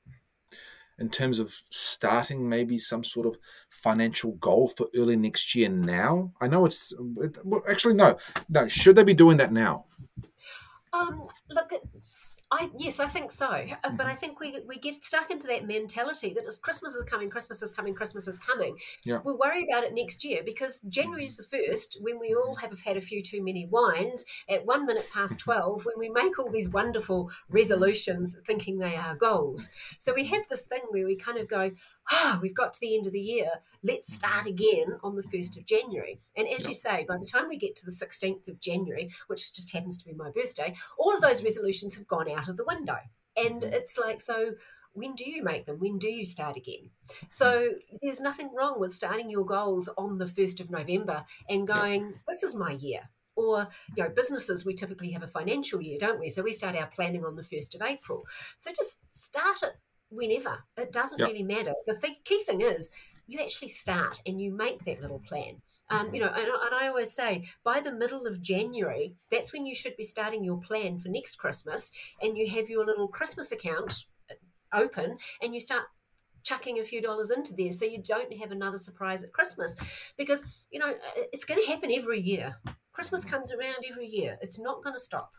in 0.99 1.09
terms 1.09 1.39
of 1.39 1.53
starting 1.69 2.47
maybe 2.47 2.77
some 2.77 3.03
sort 3.03 3.25
of 3.25 3.37
financial 3.69 4.33
goal 4.33 4.67
for 4.67 4.87
early 4.95 5.15
next 5.15 5.55
year 5.55 5.69
now? 5.69 6.33
I 6.41 6.47
know 6.47 6.65
it's, 6.65 6.93
it, 7.17 7.37
well, 7.45 7.63
actually, 7.69 7.95
no. 7.95 8.17
No, 8.49 8.67
should 8.67 8.95
they 8.95 9.03
be 9.03 9.13
doing 9.13 9.37
that 9.37 9.53
now? 9.53 9.85
Um, 10.91 11.23
look, 11.49 11.73
I 12.55 12.69
yes, 12.77 12.99
I 12.99 13.07
think 13.07 13.31
so. 13.31 13.47
Uh, 13.47 13.89
But 13.97 14.03
Mm-hmm. 14.03 14.13
I 14.13 14.15
think 14.15 14.39
we 14.39 14.49
we 14.67 14.77
get 14.77 15.03
stuck 15.03 15.31
into 15.31 15.47
that 15.47 15.65
mentality 15.67 16.33
that 16.35 16.45
as 16.45 16.57
Christmas 16.59 16.93
is 16.93 17.03
coming, 17.05 17.29
Christmas 17.29 17.61
is 17.63 17.71
coming, 17.71 17.93
Christmas 17.95 18.27
is 18.27 18.37
coming. 18.37 18.77
Yeah. 19.03 19.19
We'll 19.23 19.37
worry 19.45 19.65
about 19.67 19.83
it 19.83 19.93
next 19.93 20.23
year 20.23 20.41
because 20.51 20.81
January 20.81 21.25
is 21.25 21.37
the 21.37 21.43
first 21.55 21.97
when 22.01 22.19
we 22.19 22.35
all 22.35 22.55
have 22.55 22.79
had 22.81 22.97
a 22.97 23.01
few 23.01 23.23
too 23.23 23.41
many 23.43 23.65
wines 23.65 24.23
at 24.49 24.65
one 24.65 24.85
minute 24.85 25.07
past 25.11 25.39
twelve 25.45 25.85
when 25.85 25.97
we 25.97 26.09
make 26.09 26.37
all 26.37 26.51
these 26.51 26.69
wonderful 26.69 27.31
resolutions 27.49 28.37
thinking 28.45 28.77
they 28.77 28.95
are 28.95 29.15
goals. 29.15 29.69
So 29.97 30.13
we 30.13 30.25
have 30.25 30.47
this 30.49 30.63
thing 30.63 30.81
where 30.89 31.05
we 31.05 31.15
kind 31.15 31.37
of 31.39 31.47
go, 31.47 31.71
ah, 32.11 32.39
we've 32.41 32.55
got 32.55 32.73
to 32.73 32.79
the 32.79 32.95
end 32.95 33.05
of 33.05 33.13
the 33.13 33.19
year. 33.19 33.49
Let's 33.83 34.09
mm-hmm. 34.09 34.15
start 34.15 34.45
again 34.45 34.97
on 35.03 35.15
the 35.15 35.23
first 35.23 35.57
of 35.57 35.65
January. 35.65 36.19
And 36.35 36.47
as 36.47 36.67
you 36.67 36.73
say, 36.73 37.05
by 37.07 37.17
the 37.17 37.25
time 37.25 37.49
we 37.49 37.57
get 37.57 37.75
to 37.77 37.85
the 37.85 37.91
sixteenth 37.91 38.47
of 38.47 38.59
January, 38.59 39.09
which 39.27 39.53
just 39.53 39.71
happens 39.71 39.97
to 39.97 40.05
be 40.05 40.13
my 40.13 40.31
birthday, 40.31 40.75
all 40.97 41.13
of 41.13 41.21
those 41.21 41.37
mm-hmm. 41.37 41.45
resolutions 41.45 41.95
have 41.95 42.07
gone 42.07 42.29
out 42.29 42.49
of 42.49 42.57
the 42.57 42.65
window. 42.65 42.97
And 43.35 43.61
mm-hmm. 43.61 43.73
it's 43.73 43.97
like, 43.97 44.21
so 44.21 44.53
when 44.93 45.15
do 45.15 45.29
you 45.29 45.43
make 45.43 45.65
them? 45.65 45.79
When 45.79 45.97
do 45.97 46.09
you 46.09 46.23
start 46.23 46.55
again? 46.55 46.91
So 47.29 47.71
there's 48.01 48.21
nothing 48.21 48.51
wrong 48.53 48.79
with 48.79 48.93
starting 48.93 49.29
your 49.29 49.45
goals 49.45 49.89
on 49.97 50.17
the 50.17 50.25
1st 50.25 50.59
of 50.59 50.69
November 50.69 51.25
and 51.49 51.67
going, 51.67 52.13
this 52.27 52.43
is 52.43 52.55
my 52.55 52.71
year. 52.71 53.09
Or, 53.35 53.67
you 53.95 54.03
know, 54.03 54.09
businesses, 54.09 54.63
we 54.63 54.75
typically 54.75 55.09
have 55.11 55.23
a 55.23 55.27
financial 55.27 55.81
year, 55.81 55.97
don't 55.99 56.19
we? 56.19 56.29
So 56.29 56.43
we 56.43 56.51
start 56.51 56.75
our 56.75 56.85
planning 56.85 57.25
on 57.25 57.35
the 57.35 57.41
1st 57.41 57.73
of 57.73 57.81
April. 57.81 58.23
So 58.57 58.71
just 58.71 58.99
start 59.11 59.63
it 59.63 59.73
whenever. 60.15 60.63
It 60.77 60.91
doesn't 60.91 61.19
Yep. 61.19 61.27
really 61.27 61.43
matter. 61.43 61.73
The 61.87 61.95
th- 61.97 62.23
key 62.23 62.43
thing 62.43 62.61
is 62.61 62.91
you 63.27 63.39
actually 63.39 63.69
start 63.69 64.21
and 64.25 64.41
you 64.41 64.51
make 64.51 64.83
that 64.85 65.01
little 65.01 65.19
plan. 65.19 65.61
Um, 65.89 66.13
you 66.13 66.19
know, 66.21 66.27
and, 66.27 66.47
and 66.47 66.75
I 66.75 66.87
always 66.87 67.13
say 67.13 67.43
by 67.63 67.79
the 67.79 67.91
middle 67.91 68.25
of 68.25 68.41
January, 68.41 69.15
that's 69.29 69.51
when 69.53 69.65
you 69.65 69.75
should 69.75 69.95
be 69.97 70.03
starting 70.03 70.43
your 70.43 70.59
plan 70.59 70.97
for 70.99 71.09
next 71.09 71.37
Christmas, 71.37 71.91
and 72.21 72.37
you 72.37 72.49
have 72.49 72.69
your 72.69 72.85
little 72.85 73.07
Christmas 73.07 73.51
account 73.51 74.05
open, 74.73 75.17
and 75.41 75.53
you 75.53 75.59
start 75.59 75.83
chucking 76.43 76.79
a 76.79 76.83
few 76.83 77.01
dollars 77.01 77.31
into 77.31 77.53
there, 77.53 77.71
so 77.71 77.85
you 77.85 78.01
don't 78.01 78.33
have 78.37 78.51
another 78.51 78.77
surprise 78.77 79.23
at 79.23 79.31
Christmas, 79.33 79.75
because 80.17 80.43
you 80.71 80.79
know 80.79 80.95
it's 81.31 81.45
going 81.45 81.63
to 81.63 81.71
happen 81.71 81.91
every 81.91 82.19
year. 82.19 82.55
Christmas 82.91 83.23
comes 83.25 83.51
around 83.51 83.83
every 83.89 84.07
year; 84.07 84.37
it's 84.41 84.59
not 84.59 84.83
going 84.83 84.95
to 84.95 84.99
stop. 84.99 85.31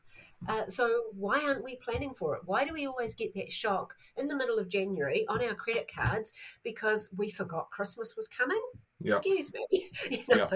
Uh, 0.49 0.69
so 0.69 1.05
why 1.13 1.43
aren't 1.43 1.65
we 1.65 1.77
planning 1.77 2.15
for 2.15 2.37
it? 2.37 2.43
Why 2.45 2.65
do 2.65 2.73
we 2.73 2.87
always 2.87 3.15
get 3.15 3.35
that 3.35 3.51
shock 3.51 3.95
in 4.17 4.29
the 4.29 4.37
middle 4.37 4.59
of 4.59 4.69
January 4.69 5.25
on 5.29 5.43
our 5.43 5.55
credit 5.55 5.91
cards 5.95 6.33
because 6.63 7.09
we 7.17 7.31
forgot 7.31 7.71
Christmas 7.71 8.15
was 8.17 8.29
coming? 8.29 8.61
Yeah. 9.01 9.17
Excuse 9.17 9.53
me. 9.53 9.91
you 10.11 10.37
know? 10.37 10.51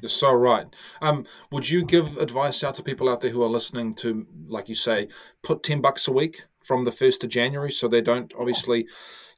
You're 0.00 0.08
so 0.08 0.32
right. 0.32 0.66
Um, 1.00 1.24
would 1.50 1.70
you 1.70 1.84
give 1.84 2.16
advice 2.16 2.64
out 2.64 2.74
to 2.74 2.82
people 2.82 3.08
out 3.08 3.20
there 3.20 3.30
who 3.30 3.42
are 3.42 3.48
listening 3.48 3.94
to, 3.96 4.26
like 4.48 4.68
you 4.68 4.74
say, 4.74 5.08
put 5.42 5.62
ten 5.62 5.80
bucks 5.80 6.08
a 6.08 6.12
week 6.12 6.44
from 6.64 6.84
the 6.84 6.92
first 6.92 7.22
of 7.22 7.30
January, 7.30 7.70
so 7.70 7.86
they 7.86 8.00
don't 8.00 8.32
obviously 8.38 8.86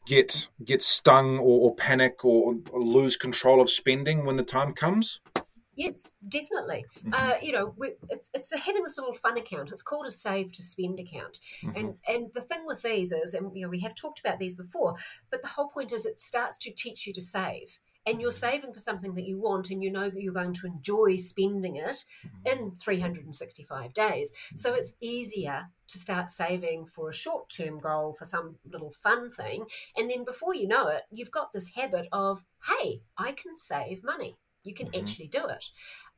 get 0.06 0.48
get 0.64 0.82
stung 0.82 1.38
or, 1.38 1.68
or 1.68 1.74
panic 1.74 2.24
or, 2.24 2.56
or 2.70 2.82
lose 2.82 3.16
control 3.16 3.60
of 3.60 3.70
spending 3.70 4.24
when 4.24 4.36
the 4.36 4.42
time 4.42 4.72
comes? 4.72 5.20
Yes, 5.76 6.12
definitely. 6.28 6.84
Mm-hmm. 7.04 7.14
Uh, 7.14 7.34
you 7.42 7.52
know, 7.52 7.74
we, 7.76 7.92
it's 8.08 8.30
it's 8.34 8.52
having 8.54 8.84
this 8.84 8.96
little 8.98 9.14
fun 9.14 9.36
account. 9.36 9.70
It's 9.72 9.82
called 9.82 10.06
a 10.06 10.12
save 10.12 10.52
to 10.52 10.62
spend 10.62 11.00
account, 11.00 11.38
Mm-hmm. 11.62 11.76
and 11.76 11.94
and 12.06 12.26
the 12.34 12.40
thing 12.40 12.60
with 12.66 12.82
these 12.82 13.12
is, 13.12 13.34
and 13.34 13.54
you 13.56 13.62
know, 13.62 13.68
we 13.68 13.80
have 13.80 13.94
talked 13.94 14.20
about 14.20 14.38
these 14.38 14.54
before, 14.54 14.94
but 15.30 15.42
the 15.42 15.48
whole 15.48 15.68
point 15.68 15.92
is 15.92 16.06
it 16.06 16.20
starts 16.20 16.58
to 16.58 16.70
teach 16.70 17.06
you 17.06 17.12
to 17.14 17.20
save. 17.20 17.78
and 18.06 18.20
you're 18.20 18.30
saving 18.30 18.70
for 18.72 18.78
something 18.80 19.14
that 19.14 19.24
you 19.26 19.38
want 19.40 19.70
and 19.70 19.82
you 19.82 19.90
know 19.90 20.10
that 20.10 20.22
you're 20.22 20.32
going 20.42 20.52
to 20.52 20.66
enjoy 20.66 21.16
spending 21.16 21.76
it 21.76 22.04
in 22.44 22.72
365 22.78 23.94
days. 23.94 24.30
So 24.54 24.74
it's 24.74 24.92
easier 25.00 25.68
to 25.88 25.98
start 25.98 26.28
saving 26.30 26.84
for 26.86 27.08
a 27.08 27.14
short 27.14 27.48
term 27.48 27.78
goal 27.80 28.12
for 28.18 28.26
some 28.26 28.56
little 28.70 28.92
fun 28.92 29.30
thing. 29.30 29.64
And 29.96 30.10
then 30.10 30.24
before 30.24 30.54
you 30.54 30.68
know 30.68 30.88
it, 30.88 31.02
you've 31.10 31.30
got 31.30 31.52
this 31.54 31.70
habit 31.76 32.06
of, 32.12 32.42
hey, 32.68 33.00
I 33.16 33.32
can 33.32 33.56
save 33.56 34.04
money. 34.04 34.36
You 34.64 34.74
can 34.74 34.88
mm-hmm. 34.88 35.00
actually 35.00 35.28
do 35.28 35.46
it. 35.46 35.66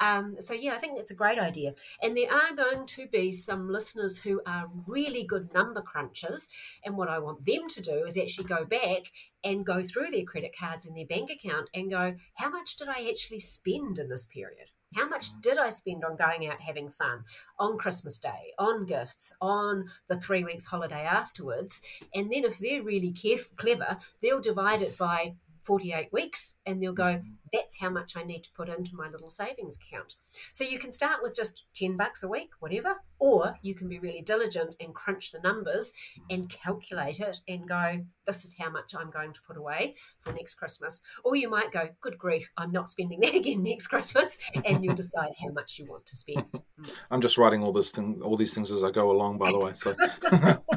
Um, 0.01 0.37
so, 0.39 0.55
yeah, 0.55 0.75
I 0.75 0.79
think 0.79 0.97
that's 0.97 1.11
a 1.11 1.15
great 1.15 1.39
idea. 1.39 1.75
And 2.03 2.17
there 2.17 2.33
are 2.33 2.55
going 2.55 2.87
to 2.87 3.07
be 3.09 3.33
some 3.33 3.69
listeners 3.71 4.19
who 4.19 4.41
are 4.47 4.71
really 4.87 5.25
good 5.25 5.53
number 5.53 5.83
crunchers. 5.83 6.49
And 6.85 6.97
what 6.97 7.09
I 7.09 7.19
want 7.19 7.45
them 7.45 7.69
to 7.69 7.81
do 7.81 8.05
is 8.05 8.17
actually 8.17 8.45
go 8.45 8.65
back 8.65 9.13
and 9.45 9.67
go 9.67 9.83
through 9.83 10.11
their 10.11 10.25
credit 10.25 10.55
cards 10.59 10.87
and 10.87 10.97
their 10.97 11.07
bank 11.07 11.31
account 11.31 11.69
and 11.75 11.91
go, 11.91 12.15
how 12.35 12.51
much 12.51 12.77
did 12.77 12.89
I 12.89 13.09
actually 13.09 13.41
spend 13.41 13.99
in 13.99 14.09
this 14.09 14.27
period? 14.27 14.71
How 14.95 15.09
much 15.09 15.31
mm. 15.31 15.43
did 15.43 15.59
I 15.59 15.71
spend 15.71 16.05
on 16.05 16.17
going 16.17 16.47
out 16.49 16.61
having 16.61 16.91
fun 16.91 17.25
on 17.59 17.79
Christmas 17.79 18.19
Day, 18.19 18.53
on 18.59 18.87
gifts, 18.87 19.33
on 19.41 19.87
the 20.09 20.19
three 20.19 20.45
weeks 20.45 20.65
holiday 20.65 21.05
afterwards? 21.05 21.83
And 22.15 22.31
then 22.31 22.45
if 22.45 22.59
they're 22.59 22.83
really 22.83 23.13
caref- 23.13 23.55
clever, 23.57 23.99
they'll 24.23 24.41
divide 24.41 24.83
it 24.83 24.97
by 24.97 25.35
48 25.67 26.13
weeks 26.13 26.55
and 26.65 26.81
they'll 26.81 26.93
go 26.93 27.05
mm-hmm. 27.05 27.29
that's 27.53 27.79
how 27.79 27.91
much 27.91 28.17
i 28.17 28.23
need 28.23 28.43
to 28.43 28.51
put 28.55 28.69
into 28.69 28.95
my 28.95 29.09
little 29.09 29.31
savings 29.31 29.77
account 29.77 30.15
so 30.53 30.63
you 30.63 30.79
can 30.79 30.93
start 30.93 31.23
with 31.23 31.35
just 31.35 31.65
10 31.75 31.97
bucks 31.97 32.23
a 32.23 32.29
week 32.29 32.51
whatever 32.61 32.97
or 33.19 33.55
you 33.63 33.75
can 33.75 33.89
be 33.89 33.99
really 33.99 34.21
diligent 34.21 34.75
and 34.79 34.95
crunch 34.95 35.33
the 35.33 35.41
numbers 35.41 35.93
and 36.31 36.45
mm-hmm. 36.45 36.63
calculate 36.63 37.19
it 37.19 37.39
and 37.49 37.69
go 37.69 38.01
this 38.27 38.45
is 38.45 38.55
how 38.59 38.71
much 38.71 38.95
i'm 38.97 39.11
going 39.11 39.33
to 39.33 39.41
put 39.47 39.57
away 39.57 39.97
for 40.21 40.33
next 40.33 40.55
christmas 40.55 41.03
or 41.25 41.35
you 41.35 41.51
might 41.51 41.73
go 41.73 41.89
good 42.01 42.17
grief 42.17 42.49
i'm 42.57 42.71
not 42.71 42.89
spending 42.89 43.19
that 43.23 43.35
again 43.35 43.63
next 43.63 43.89
christmas 43.89 44.39
and 44.65 44.85
you 44.85 44.95
decide 44.95 45.33
how 45.43 45.51
much 45.51 45.79
you 45.79 45.87
want 45.87 46.07
to 46.07 46.15
spend 46.15 46.45
i'm 47.11 47.21
just 47.21 47.39
writing 47.39 47.63
all 47.63 47.73
this 47.73 47.91
thing 47.91 48.21
all 48.23 48.37
these 48.37 48.55
things 48.55 48.71
as 48.71 48.85
i 48.85 48.91
go 48.91 49.11
along 49.11 49.37
by 49.37 49.51
the 49.51 49.59
way 49.59 49.73
so 49.75 49.95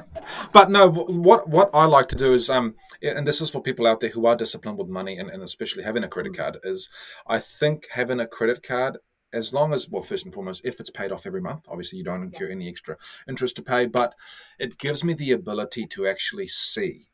but 0.52 0.70
no, 0.70 0.90
what 0.90 1.50
what 1.50 1.70
I 1.74 1.86
like 1.86 2.08
to 2.08 2.16
do 2.16 2.34
is, 2.34 2.50
um, 2.50 2.76
and 3.02 3.26
this 3.26 3.42
is 3.42 3.50
for 3.50 3.62
people 3.62 3.88
out 3.88 4.00
there 4.00 4.10
who 4.10 4.26
are 4.26 4.36
disciplined 4.36 4.78
with 4.78 4.88
money, 4.88 5.18
and, 5.18 5.30
and 5.30 5.44
especially 5.44 5.84
having 5.84 6.04
a 6.04 6.08
credit 6.08 6.36
card, 6.36 6.58
is 6.64 6.90
I 7.28 7.40
think 7.40 7.88
having 7.92 8.20
a 8.20 8.28
credit 8.28 8.64
card 8.64 8.98
as 9.32 9.54
long 9.54 9.74
as 9.74 9.88
well 9.88 10.02
first 10.02 10.26
and 10.26 10.34
foremost 10.34 10.62
if 10.64 10.80
it's 10.80 10.90
paid 10.90 11.12
off 11.12 11.28
every 11.28 11.40
month 11.40 11.64
obviously 11.70 12.00
you 12.00 12.04
don't 12.04 12.24
incur 12.24 12.50
any 12.50 12.68
extra 12.68 12.98
interest 13.28 13.56
to 13.56 13.62
pay 13.62 13.86
but 13.86 14.16
it 14.58 14.80
gives 14.80 15.04
me 15.04 15.14
the 15.14 15.32
ability 15.32 15.86
to 15.86 16.08
actually 16.08 16.48
see 16.48 17.10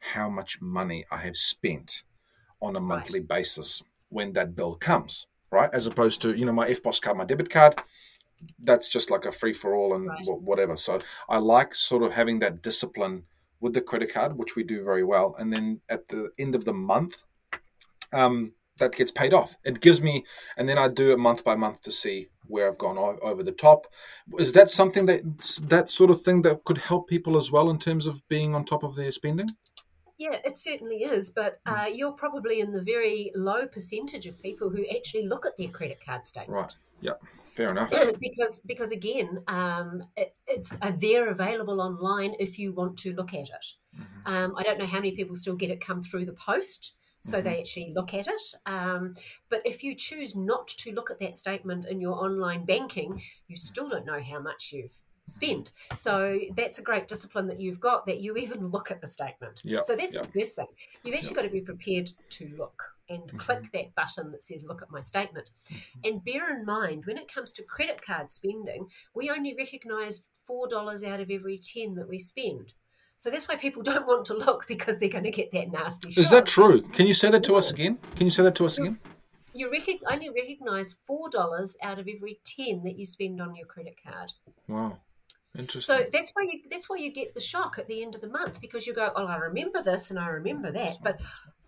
how 0.00 0.28
much 0.28 0.60
money 0.60 1.04
i 1.12 1.18
have 1.18 1.36
spent 1.36 2.02
on 2.60 2.74
a 2.74 2.80
monthly 2.80 3.20
right. 3.20 3.28
basis 3.28 3.80
when 4.08 4.32
that 4.32 4.56
bill 4.56 4.74
comes 4.74 5.28
right? 5.52 5.70
As 5.72 5.86
opposed 5.86 6.20
to 6.22 6.36
you 6.36 6.44
know 6.44 6.52
my 6.52 6.68
eftpos 6.68 7.00
card 7.00 7.16
my 7.16 7.24
debit 7.24 7.50
card 7.50 7.80
that's 8.62 8.88
just 8.88 9.10
like 9.10 9.24
a 9.24 9.32
free 9.32 9.52
for 9.52 9.74
all 9.74 9.94
and 9.94 10.08
right. 10.08 10.26
whatever. 10.26 10.76
So 10.76 11.00
I 11.28 11.38
like 11.38 11.74
sort 11.74 12.02
of 12.02 12.12
having 12.12 12.38
that 12.40 12.62
discipline 12.62 13.24
with 13.60 13.74
the 13.74 13.80
credit 13.80 14.12
card, 14.12 14.36
which 14.36 14.56
we 14.56 14.64
do 14.64 14.84
very 14.84 15.04
well, 15.04 15.36
and 15.38 15.52
then 15.52 15.80
at 15.88 16.08
the 16.08 16.30
end 16.38 16.54
of 16.54 16.64
the 16.64 16.72
month, 16.72 17.16
um, 18.12 18.52
that 18.78 18.92
gets 18.96 19.12
paid 19.12 19.32
off. 19.32 19.56
It 19.64 19.80
gives 19.80 20.02
me, 20.02 20.24
and 20.56 20.68
then 20.68 20.78
I 20.78 20.88
do 20.88 21.12
it 21.12 21.18
month 21.18 21.44
by 21.44 21.54
month 21.54 21.82
to 21.82 21.92
see 21.92 22.28
where 22.48 22.68
I've 22.68 22.78
gone 22.78 22.98
over 23.22 23.42
the 23.42 23.52
top. 23.52 23.86
Is 24.38 24.52
that 24.52 24.68
something 24.68 25.06
that 25.06 25.22
that 25.68 25.88
sort 25.88 26.10
of 26.10 26.22
thing 26.22 26.42
that 26.42 26.64
could 26.64 26.78
help 26.78 27.08
people 27.08 27.36
as 27.36 27.52
well 27.52 27.70
in 27.70 27.78
terms 27.78 28.06
of 28.06 28.26
being 28.28 28.54
on 28.54 28.64
top 28.64 28.82
of 28.82 28.96
their 28.96 29.12
spending? 29.12 29.48
Yeah, 30.18 30.36
it 30.44 30.58
certainly 30.58 31.02
is, 31.02 31.30
but 31.30 31.60
hmm. 31.66 31.74
uh, 31.74 31.86
you're 31.86 32.12
probably 32.12 32.60
in 32.60 32.72
the 32.72 32.82
very 32.82 33.32
low 33.34 33.66
percentage 33.66 34.26
of 34.26 34.40
people 34.42 34.70
who 34.70 34.84
actually 34.94 35.26
look 35.26 35.46
at 35.46 35.56
their 35.56 35.68
credit 35.68 35.98
card 36.04 36.26
statement. 36.26 36.60
Right. 36.62 36.74
Yeah. 37.00 37.14
Fair 37.54 37.70
enough. 37.70 37.90
because 38.20 38.60
because 38.66 38.92
again, 38.92 39.42
um, 39.48 40.02
it, 40.16 40.34
it's 40.46 40.72
uh, 40.82 40.92
they're 40.96 41.30
available 41.30 41.80
online 41.80 42.34
if 42.40 42.58
you 42.58 42.72
want 42.72 42.96
to 42.98 43.12
look 43.14 43.34
at 43.34 43.40
it. 43.40 43.66
Mm-hmm. 43.98 44.32
Um, 44.32 44.54
I 44.56 44.62
don't 44.62 44.78
know 44.78 44.86
how 44.86 44.98
many 44.98 45.12
people 45.12 45.36
still 45.36 45.56
get 45.56 45.70
it 45.70 45.80
come 45.80 46.00
through 46.00 46.26
the 46.26 46.32
post, 46.32 46.94
so 47.20 47.38
mm-hmm. 47.38 47.48
they 47.48 47.60
actually 47.60 47.92
look 47.94 48.14
at 48.14 48.26
it. 48.26 48.42
Um, 48.66 49.14
but 49.50 49.60
if 49.64 49.84
you 49.84 49.94
choose 49.94 50.34
not 50.34 50.66
to 50.68 50.92
look 50.92 51.10
at 51.10 51.18
that 51.18 51.36
statement 51.36 51.86
in 51.86 52.00
your 52.00 52.14
online 52.14 52.64
banking, 52.64 53.20
you 53.48 53.56
still 53.56 53.88
don't 53.88 54.06
know 54.06 54.20
how 54.22 54.40
much 54.40 54.70
you've 54.72 54.96
spent. 55.26 55.72
So 55.96 56.38
that's 56.56 56.78
a 56.78 56.82
great 56.82 57.06
discipline 57.06 57.46
that 57.48 57.60
you've 57.60 57.80
got 57.80 58.06
that 58.06 58.20
you 58.20 58.36
even 58.36 58.68
look 58.68 58.90
at 58.90 59.00
the 59.00 59.06
statement. 59.06 59.60
Yep. 59.64 59.84
So 59.84 59.96
that's 59.96 60.14
yep. 60.14 60.32
the 60.32 60.38
best 60.38 60.56
thing. 60.56 60.66
You've 61.04 61.14
actually 61.14 61.30
yep. 61.30 61.36
got 61.36 61.42
to 61.42 61.50
be 61.50 61.60
prepared 61.60 62.12
to 62.30 62.54
look 62.56 62.82
and 63.08 63.22
mm-hmm. 63.22 63.36
click 63.36 63.72
that 63.72 63.94
button 63.94 64.32
that 64.32 64.42
says 64.42 64.64
look 64.66 64.82
at 64.82 64.90
my 64.90 65.00
statement. 65.00 65.50
Mm-hmm. 65.70 66.00
And 66.04 66.24
bear 66.24 66.56
in 66.56 66.64
mind, 66.64 67.04
when 67.06 67.18
it 67.18 67.32
comes 67.32 67.52
to 67.52 67.62
credit 67.62 68.04
card 68.04 68.30
spending, 68.30 68.86
we 69.14 69.30
only 69.30 69.54
recognize 69.56 70.22
$4 70.48 71.04
out 71.04 71.20
of 71.20 71.30
every 71.30 71.58
10 71.58 71.94
that 71.94 72.08
we 72.08 72.18
spend. 72.18 72.72
So 73.16 73.30
that's 73.30 73.46
why 73.46 73.56
people 73.56 73.82
don't 73.90 74.06
want 74.06 74.26
to 74.26 74.34
look 74.34 74.66
because 74.66 74.98
they're 74.98 75.08
going 75.08 75.24
to 75.24 75.30
get 75.30 75.52
that 75.52 75.70
nasty. 75.70 76.08
Is 76.20 76.30
that 76.30 76.46
true? 76.46 76.82
Can 76.82 77.06
you 77.06 77.14
say 77.14 77.30
that 77.30 77.44
to 77.44 77.56
us 77.56 77.70
again? 77.70 77.98
Can 78.16 78.26
you 78.26 78.30
say 78.30 78.42
that 78.42 78.54
to 78.56 78.66
us 78.66 78.78
again? 78.78 78.98
You 79.54 79.70
rec- 79.70 80.00
only 80.10 80.30
recognize 80.30 80.96
four 81.06 81.28
dollars 81.28 81.76
out 81.82 81.98
of 81.98 82.08
every 82.08 82.40
ten 82.42 82.82
that 82.84 82.96
you 82.96 83.04
spend 83.04 83.38
on 83.40 83.54
your 83.54 83.66
credit 83.66 83.96
card. 84.02 84.32
Wow. 84.66 84.98
Interesting. 85.58 85.98
So 85.98 86.06
that's 86.10 86.30
why 86.32 86.44
you 86.50 86.60
that's 86.70 86.88
why 86.88 86.96
you 86.96 87.12
get 87.12 87.34
the 87.34 87.40
shock 87.40 87.76
at 87.78 87.86
the 87.86 88.02
end 88.02 88.14
of 88.14 88.22
the 88.22 88.28
month 88.28 88.60
because 88.60 88.86
you 88.86 88.94
go, 88.94 89.12
oh, 89.14 89.26
I 89.26 89.36
remember 89.36 89.82
this 89.82 90.10
and 90.10 90.18
I 90.18 90.28
remember 90.28 90.72
that, 90.72 90.96
but 91.02 91.20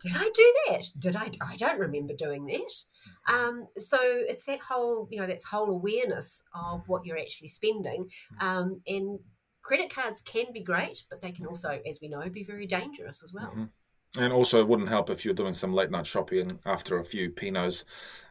did 0.04 0.16
I 0.16 0.30
do 0.34 0.54
that? 0.68 0.90
Did 0.98 1.16
I? 1.16 1.30
I 1.40 1.56
don't 1.56 1.78
remember 1.78 2.14
doing 2.14 2.44
that. 2.46 3.32
Um, 3.32 3.66
so 3.78 3.98
it's 4.00 4.44
that 4.44 4.60
whole 4.60 5.08
you 5.10 5.18
know 5.18 5.26
that's 5.26 5.44
whole 5.44 5.70
awareness 5.70 6.42
of 6.54 6.88
what 6.88 7.06
you're 7.06 7.18
actually 7.18 7.48
spending, 7.48 8.10
um, 8.40 8.82
and 8.86 9.18
credit 9.62 9.92
cards 9.92 10.20
can 10.20 10.52
be 10.52 10.60
great, 10.60 11.04
but 11.08 11.22
they 11.22 11.32
can 11.32 11.46
also, 11.46 11.80
as 11.88 11.98
we 12.00 12.08
know, 12.08 12.28
be 12.28 12.44
very 12.44 12.66
dangerous 12.66 13.22
as 13.24 13.32
well. 13.32 13.50
Mm-hmm. 13.50 14.22
And 14.22 14.32
also, 14.32 14.60
it 14.60 14.68
wouldn't 14.68 14.88
help 14.88 15.10
if 15.10 15.24
you're 15.24 15.34
doing 15.34 15.54
some 15.54 15.72
late 15.72 15.90
night 15.90 16.06
shopping 16.06 16.60
after 16.66 17.00
a 17.00 17.04
few 17.04 17.30
pinots 17.32 17.82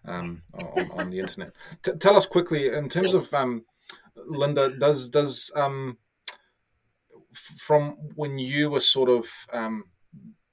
um, 0.05 0.37
on, 0.53 0.91
on, 0.99 1.09
the 1.09 1.19
internet. 1.19 1.51
T- 1.81 1.91
tell 1.99 2.15
us 2.15 2.25
quickly, 2.25 2.67
in 2.67 2.87
terms 2.87 3.13
of 3.13 3.33
um, 3.33 3.65
Linda, 4.15 4.69
does 4.77 5.09
does 5.09 5.51
um, 5.55 5.97
from 7.33 7.97
when 8.15 8.37
you 8.37 8.69
were 8.69 8.79
sort 8.79 9.09
of 9.09 9.27
um, 9.51 9.83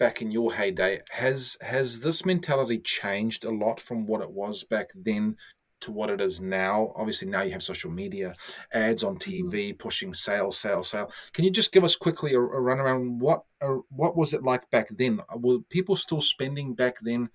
back 0.00 0.22
in 0.22 0.32
your 0.32 0.52
heyday, 0.52 1.00
has 1.10 1.56
has 1.60 2.00
this 2.00 2.24
mentality 2.24 2.78
changed 2.78 3.44
a 3.44 3.50
lot 3.50 3.78
from 3.80 4.06
what 4.06 4.22
it 4.22 4.30
was 4.30 4.64
back 4.64 4.90
then 4.94 5.36
to 5.82 5.92
what 5.92 6.10
it 6.10 6.20
is 6.20 6.40
now? 6.40 6.92
Obviously, 6.96 7.28
now 7.28 7.42
you 7.42 7.52
have 7.52 7.62
social 7.62 7.90
media, 7.90 8.34
ads 8.72 9.04
on 9.04 9.16
TV 9.16 9.52
mm-hmm. 9.52 9.76
pushing 9.76 10.14
sale, 10.14 10.50
sale, 10.50 10.82
sale. 10.82 11.12
Can 11.34 11.44
you 11.44 11.50
just 11.50 11.70
give 11.70 11.84
us 11.84 11.94
quickly 11.94 12.34
a, 12.34 12.40
a 12.40 12.60
run 12.60 12.80
around 12.80 13.20
what 13.20 13.44
uh, 13.60 13.76
what 13.90 14.16
was 14.16 14.32
it 14.32 14.42
like 14.42 14.68
back 14.70 14.88
then? 14.96 15.20
Were 15.36 15.58
people 15.68 15.94
still 15.94 16.20
spending 16.20 16.74
back 16.74 16.96
then 17.02 17.28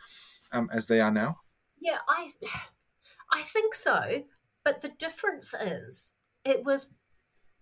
um, 0.52 0.70
as 0.74 0.88
they 0.88 1.00
are 1.00 1.12
now? 1.12 1.38
Yeah, 1.80 2.00
I 2.10 2.32
I 3.32 3.44
think 3.44 3.76
so. 3.76 4.24
But 4.64 4.82
the 4.82 4.90
difference 4.90 5.54
is 5.54 6.12
it 6.44 6.66
was, 6.66 6.88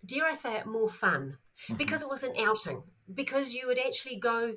dare 0.06 0.26
I 0.26 0.34
say 0.34 0.56
it, 0.56 0.66
more 0.66 0.90
fun 0.90 1.38
mm-hmm. 1.64 1.76
because 1.76 2.02
it 2.02 2.10
was 2.10 2.24
an 2.24 2.34
outing. 2.40 2.84
Because 3.14 3.54
you 3.54 3.68
would 3.68 3.78
actually 3.78 4.16
go 4.16 4.54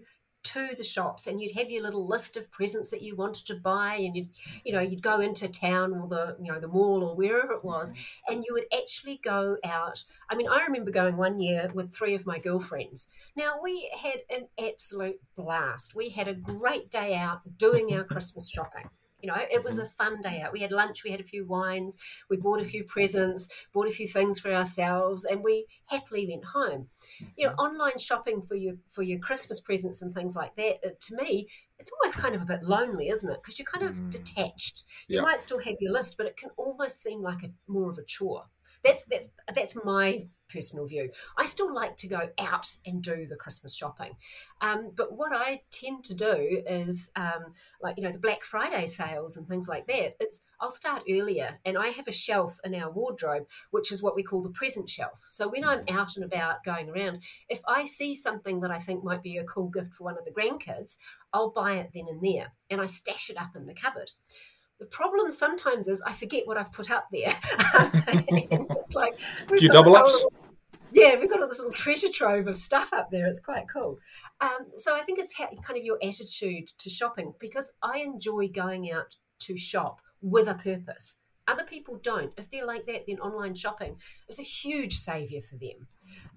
to 0.46 0.74
the 0.76 0.84
shops 0.84 1.26
and 1.26 1.40
you'd 1.40 1.56
have 1.56 1.70
your 1.70 1.82
little 1.82 2.06
list 2.06 2.36
of 2.36 2.50
presents 2.52 2.90
that 2.90 3.02
you 3.02 3.16
wanted 3.16 3.44
to 3.46 3.54
buy 3.54 3.94
and 3.94 4.14
you'd 4.14 4.28
you 4.64 4.72
know 4.72 4.80
you'd 4.80 5.02
go 5.02 5.20
into 5.20 5.48
town 5.48 5.92
or 5.92 6.06
the 6.06 6.36
you 6.40 6.52
know 6.52 6.60
the 6.60 6.68
mall 6.68 7.02
or 7.02 7.16
wherever 7.16 7.52
it 7.52 7.64
was 7.64 7.92
mm-hmm. 7.92 8.32
and 8.32 8.44
you 8.46 8.54
would 8.54 8.66
actually 8.76 9.20
go 9.22 9.56
out. 9.64 10.04
I 10.30 10.36
mean 10.36 10.48
i 10.48 10.62
remember 10.62 10.90
going 10.90 11.16
one 11.16 11.40
year 11.40 11.68
with 11.74 11.92
three 11.92 12.14
of 12.14 12.26
my 12.26 12.38
girlfriends. 12.38 13.08
Now 13.34 13.58
we 13.62 13.90
had 14.00 14.20
an 14.30 14.46
absolute 14.58 15.20
blast. 15.36 15.94
We 15.94 16.10
had 16.10 16.28
a 16.28 16.34
great 16.34 16.90
day 16.90 17.14
out 17.14 17.58
doing 17.58 17.92
our 17.92 18.04
christmas 18.12 18.48
shopping 18.48 18.88
you 19.26 19.32
know, 19.32 19.42
it 19.50 19.64
was 19.64 19.78
a 19.78 19.82
mm-hmm. 19.82 19.90
fun 19.96 20.20
day 20.20 20.40
out. 20.40 20.52
We 20.52 20.60
had 20.60 20.70
lunch, 20.70 21.02
we 21.02 21.10
had 21.10 21.18
a 21.18 21.24
few 21.24 21.44
wines, 21.44 21.98
we 22.30 22.36
bought 22.36 22.60
a 22.60 22.64
few 22.64 22.84
presents, 22.84 23.48
bought 23.72 23.88
a 23.88 23.90
few 23.90 24.06
things 24.06 24.38
for 24.38 24.52
ourselves, 24.52 25.24
and 25.24 25.42
we 25.42 25.66
happily 25.86 26.28
went 26.28 26.44
home. 26.44 26.86
You 27.36 27.46
know, 27.46 27.52
mm-hmm. 27.52 27.60
online 27.60 27.98
shopping 27.98 28.42
for 28.46 28.54
your 28.54 28.74
for 28.88 29.02
your 29.02 29.18
Christmas 29.18 29.58
presents 29.58 30.00
and 30.00 30.14
things 30.14 30.36
like 30.36 30.54
that, 30.54 30.78
it, 30.84 31.00
to 31.00 31.16
me, 31.16 31.48
it's 31.80 31.90
almost 31.90 32.18
kind 32.18 32.36
of 32.36 32.42
a 32.42 32.46
bit 32.46 32.62
lonely, 32.62 33.08
isn't 33.08 33.28
it? 33.28 33.40
Because 33.42 33.58
you're 33.58 33.66
kind 33.66 33.84
of 33.84 33.94
mm. 33.94 34.10
detached. 34.10 34.84
You 35.08 35.16
yeah. 35.16 35.22
might 35.22 35.40
still 35.40 35.58
have 35.58 35.74
your 35.80 35.92
list, 35.92 36.16
but 36.16 36.26
it 36.26 36.36
can 36.36 36.50
almost 36.56 37.02
seem 37.02 37.20
like 37.20 37.42
a 37.42 37.50
more 37.66 37.90
of 37.90 37.98
a 37.98 38.04
chore. 38.04 38.44
That's 38.84 39.02
that's 39.10 39.28
that's 39.56 39.74
my 39.84 40.28
personal 40.48 40.86
view. 40.86 41.10
I 41.36 41.44
still 41.44 41.72
like 41.74 41.96
to 41.98 42.06
go 42.06 42.28
out 42.38 42.74
and 42.84 43.02
do 43.02 43.26
the 43.26 43.36
Christmas 43.36 43.74
shopping. 43.74 44.16
Um, 44.60 44.92
but 44.94 45.12
what 45.12 45.32
I 45.34 45.62
tend 45.70 46.04
to 46.04 46.14
do 46.14 46.62
is, 46.66 47.10
um, 47.16 47.52
like, 47.82 47.96
you 47.96 48.04
know, 48.04 48.12
the 48.12 48.18
Black 48.18 48.42
Friday 48.42 48.86
sales 48.86 49.36
and 49.36 49.46
things 49.46 49.68
like 49.68 49.86
that, 49.86 50.16
it's 50.20 50.40
I'll 50.60 50.70
start 50.70 51.02
earlier 51.10 51.58
and 51.64 51.76
I 51.76 51.88
have 51.88 52.08
a 52.08 52.12
shelf 52.12 52.58
in 52.64 52.74
our 52.74 52.90
wardrobe, 52.90 53.46
which 53.70 53.92
is 53.92 54.02
what 54.02 54.16
we 54.16 54.22
call 54.22 54.42
the 54.42 54.48
present 54.50 54.88
shelf. 54.88 55.18
So 55.28 55.48
when 55.48 55.64
I'm 55.64 55.84
out 55.90 56.16
and 56.16 56.24
about 56.24 56.64
going 56.64 56.88
around, 56.88 57.20
if 57.48 57.60
I 57.68 57.84
see 57.84 58.14
something 58.14 58.60
that 58.60 58.70
I 58.70 58.78
think 58.78 59.04
might 59.04 59.22
be 59.22 59.36
a 59.36 59.44
cool 59.44 59.68
gift 59.68 59.94
for 59.94 60.04
one 60.04 60.16
of 60.18 60.24
the 60.24 60.30
grandkids, 60.30 60.96
I'll 61.32 61.50
buy 61.50 61.74
it 61.74 61.90
then 61.92 62.06
and 62.08 62.22
there 62.22 62.52
and 62.70 62.80
I 62.80 62.86
stash 62.86 63.28
it 63.30 63.38
up 63.38 63.54
in 63.54 63.66
the 63.66 63.74
cupboard. 63.74 64.12
The 64.78 64.86
problem 64.86 65.30
sometimes 65.30 65.88
is 65.88 66.02
I 66.02 66.12
forget 66.12 66.46
what 66.46 66.58
I've 66.58 66.72
put 66.72 66.90
up 66.90 67.06
there. 67.10 67.34
it's 67.48 68.94
like 68.94 69.18
a 69.50 69.56
few 69.56 69.68
double 69.70 69.96
ups. 69.96 70.24
yeah, 70.92 71.18
we've 71.18 71.30
got 71.30 71.40
all 71.40 71.48
this 71.48 71.58
little 71.58 71.72
treasure 71.72 72.10
trove 72.10 72.46
of 72.46 72.58
stuff 72.58 72.92
up 72.92 73.10
there. 73.10 73.26
It's 73.26 73.40
quite 73.40 73.64
cool. 73.72 73.98
Um, 74.40 74.66
so 74.76 74.94
I 74.94 75.00
think 75.00 75.18
it's 75.18 75.34
kind 75.34 75.78
of 75.78 75.84
your 75.84 75.98
attitude 76.02 76.68
to 76.78 76.90
shopping 76.90 77.32
because 77.40 77.72
I 77.82 77.98
enjoy 77.98 78.48
going 78.48 78.92
out 78.92 79.16
to 79.40 79.56
shop 79.56 80.00
with 80.20 80.48
a 80.48 80.54
purpose. 80.54 81.16
Other 81.48 81.64
people 81.64 81.98
don't. 82.02 82.32
If 82.36 82.50
they're 82.50 82.66
like 82.66 82.86
that, 82.86 83.04
then 83.06 83.18
online 83.20 83.54
shopping 83.54 83.96
is 84.28 84.38
a 84.38 84.42
huge 84.42 84.98
savior 84.98 85.40
for 85.40 85.56
them. 85.56 85.86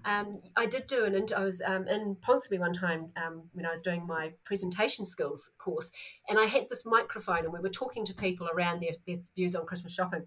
Um, 0.04 0.40
I 0.56 0.66
did 0.66 0.86
do 0.86 1.04
an. 1.04 1.26
I 1.36 1.44
was 1.44 1.60
um, 1.64 1.86
in 1.88 2.16
Ponsonby 2.16 2.58
one 2.58 2.72
time 2.72 3.10
um, 3.16 3.42
when 3.52 3.66
I 3.66 3.70
was 3.70 3.80
doing 3.80 4.06
my 4.06 4.32
presentation 4.44 5.04
skills 5.04 5.50
course, 5.58 5.90
and 6.28 6.38
I 6.38 6.46
had 6.46 6.68
this 6.68 6.84
microphone, 6.86 7.44
and 7.44 7.52
we 7.52 7.60
were 7.60 7.68
talking 7.68 8.04
to 8.06 8.14
people 8.14 8.48
around 8.52 8.80
their, 8.80 8.92
their 9.06 9.18
views 9.34 9.54
on 9.54 9.66
Christmas 9.66 9.92
shopping. 9.92 10.26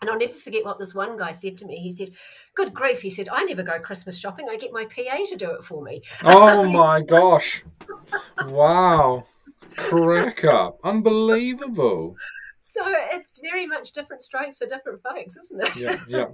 And 0.00 0.10
I'll 0.10 0.18
never 0.18 0.34
forget 0.34 0.64
what 0.64 0.78
this 0.78 0.94
one 0.94 1.16
guy 1.16 1.32
said 1.32 1.56
to 1.58 1.64
me. 1.64 1.76
He 1.78 1.90
said, 1.90 2.10
Good 2.54 2.74
grief. 2.74 3.00
He 3.00 3.10
said, 3.10 3.28
I 3.30 3.44
never 3.44 3.62
go 3.62 3.78
Christmas 3.78 4.18
shopping. 4.18 4.48
I 4.50 4.56
get 4.56 4.72
my 4.72 4.84
PA 4.84 5.24
to 5.28 5.36
do 5.36 5.50
it 5.52 5.64
for 5.64 5.82
me. 5.82 6.02
Oh 6.24 6.64
my 6.64 7.00
gosh. 7.00 7.62
Wow. 8.46 9.24
Crack 9.76 10.44
up. 10.44 10.78
Unbelievable. 10.84 12.16
So 12.62 12.82
it's 12.86 13.38
very 13.38 13.66
much 13.66 13.92
different 13.92 14.22
strokes 14.22 14.58
for 14.58 14.66
different 14.66 15.00
folks, 15.02 15.36
isn't 15.36 15.64
it? 15.64 15.76
Yeah, 15.80 16.00
yeah. 16.08 16.26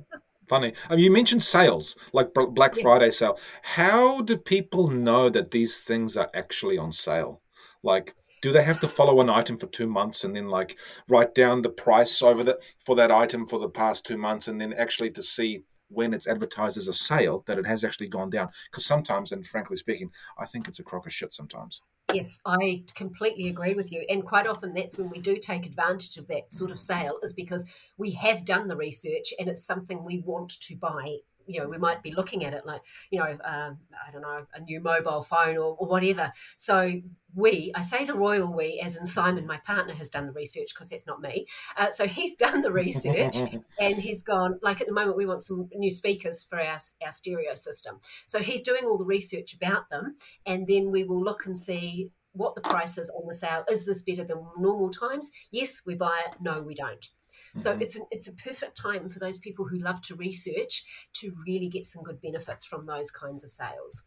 Funny. 0.50 0.72
I 0.88 0.96
mean, 0.96 1.04
you 1.04 1.12
mentioned 1.12 1.44
sales, 1.44 1.94
like 2.12 2.34
Black 2.34 2.74
yes. 2.74 2.82
Friday 2.82 3.10
sale. 3.12 3.38
How 3.62 4.20
do 4.20 4.36
people 4.36 4.90
know 4.90 5.30
that 5.30 5.52
these 5.52 5.84
things 5.84 6.16
are 6.16 6.28
actually 6.34 6.76
on 6.76 6.90
sale? 6.90 7.40
Like, 7.84 8.16
do 8.42 8.50
they 8.50 8.64
have 8.64 8.80
to 8.80 8.88
follow 8.88 9.20
an 9.20 9.30
item 9.30 9.56
for 9.58 9.68
two 9.68 9.86
months 9.86 10.24
and 10.24 10.34
then 10.34 10.48
like 10.48 10.76
write 11.08 11.36
down 11.36 11.62
the 11.62 11.68
price 11.68 12.20
over 12.20 12.42
that 12.42 12.56
for 12.84 12.96
that 12.96 13.12
item 13.12 13.46
for 13.46 13.60
the 13.60 13.68
past 13.68 14.04
two 14.04 14.16
months 14.16 14.48
and 14.48 14.60
then 14.60 14.72
actually 14.72 15.10
to 15.12 15.22
see 15.22 15.62
when 15.88 16.12
it's 16.12 16.26
advertised 16.26 16.76
as 16.76 16.88
a 16.88 16.94
sale 16.94 17.44
that 17.46 17.58
it 17.58 17.66
has 17.66 17.84
actually 17.84 18.08
gone 18.08 18.30
down 18.30 18.48
because 18.70 18.86
sometimes 18.86 19.30
and 19.32 19.46
frankly 19.46 19.76
speaking 19.76 20.10
i 20.38 20.46
think 20.46 20.66
it's 20.66 20.78
a 20.78 20.82
crock 20.82 21.06
of 21.06 21.12
shit 21.12 21.34
sometimes 21.34 21.82
Yes, 22.14 22.38
I 22.44 22.84
completely 22.94 23.48
agree 23.48 23.74
with 23.74 23.92
you. 23.92 24.04
And 24.08 24.24
quite 24.24 24.46
often 24.46 24.74
that's 24.74 24.96
when 24.96 25.10
we 25.10 25.18
do 25.18 25.36
take 25.36 25.66
advantage 25.66 26.16
of 26.16 26.26
that 26.28 26.52
sort 26.52 26.70
of 26.70 26.80
sale, 26.80 27.18
is 27.22 27.32
because 27.32 27.64
we 27.98 28.10
have 28.12 28.44
done 28.44 28.68
the 28.68 28.76
research 28.76 29.32
and 29.38 29.48
it's 29.48 29.64
something 29.64 30.04
we 30.04 30.18
want 30.18 30.60
to 30.60 30.76
buy 30.76 31.18
you 31.46 31.58
know 31.60 31.68
we 31.68 31.78
might 31.78 32.02
be 32.02 32.12
looking 32.12 32.44
at 32.44 32.52
it 32.52 32.64
like 32.64 32.82
you 33.10 33.18
know 33.18 33.36
um, 33.44 33.78
i 34.06 34.12
don't 34.12 34.22
know 34.22 34.46
a 34.54 34.60
new 34.60 34.80
mobile 34.80 35.22
phone 35.22 35.56
or, 35.56 35.74
or, 35.78 35.86
whatever 35.86 36.32
so 36.56 37.00
we 37.34 37.72
i 37.74 37.80
say 37.80 38.04
the 38.04 38.14
royal 38.14 38.52
we 38.52 38.80
as 38.84 38.96
in 38.96 39.06
simon 39.06 39.46
my 39.46 39.58
partner 39.58 39.94
has 39.94 40.08
done 40.08 40.26
the 40.26 40.32
research 40.32 40.68
because 40.74 40.90
that's 40.90 41.06
not 41.06 41.20
me. 41.20 41.46
Uh, 41.76 41.90
so 41.90 42.06
he's 42.06 42.34
done 42.46 42.62
the 42.62 42.72
research 42.72 43.36
and 43.80 43.96
he's 43.96 44.22
gone 44.22 44.58
like 44.62 44.80
at 44.80 44.86
the 44.86 44.92
moment 44.92 45.16
we 45.16 45.26
want 45.26 45.42
some 45.42 45.68
new 45.74 45.90
speakers 45.90 46.44
for 46.48 46.60
our, 46.60 46.78
our 47.04 47.12
stereo 47.12 47.54
system. 47.54 47.98
So 48.26 48.40
he's 48.40 48.62
doing 48.62 48.84
all 48.84 48.98
the 48.98 49.04
research 49.04 49.54
about 49.54 49.90
them 49.90 50.16
and 50.46 50.66
then 50.66 50.90
we 50.90 51.04
will 51.04 51.22
look 51.22 51.46
and 51.46 51.56
see 51.56 52.10
what 52.32 52.54
the 52.54 52.60
price 52.60 52.96
is 52.96 53.10
on 53.10 53.26
the 53.26 53.34
sale. 53.34 53.64
Is 53.68 53.86
this 53.86 54.02
better 54.02 54.24
than 54.24 54.44
normal 54.58 54.90
times? 54.90 55.30
Yes 55.50 55.82
we 55.84 55.94
buy 55.94 56.22
it. 56.26 56.36
No 56.40 56.60
we 56.60 56.74
don't. 56.74 57.08
So 57.56 57.72
mm-hmm. 57.72 57.82
it's 57.82 57.96
an, 57.96 58.06
it's 58.10 58.28
a 58.28 58.32
perfect 58.32 58.76
time 58.76 59.10
for 59.10 59.18
those 59.18 59.38
people 59.38 59.66
who 59.66 59.78
love 59.78 60.00
to 60.02 60.14
research 60.14 60.84
to 61.14 61.34
really 61.46 61.68
get 61.68 61.84
some 61.84 62.02
good 62.02 62.20
benefits 62.20 62.64
from 62.64 62.86
those 62.86 63.10
kinds 63.10 63.42
of 63.42 63.50
sales. 63.50 64.02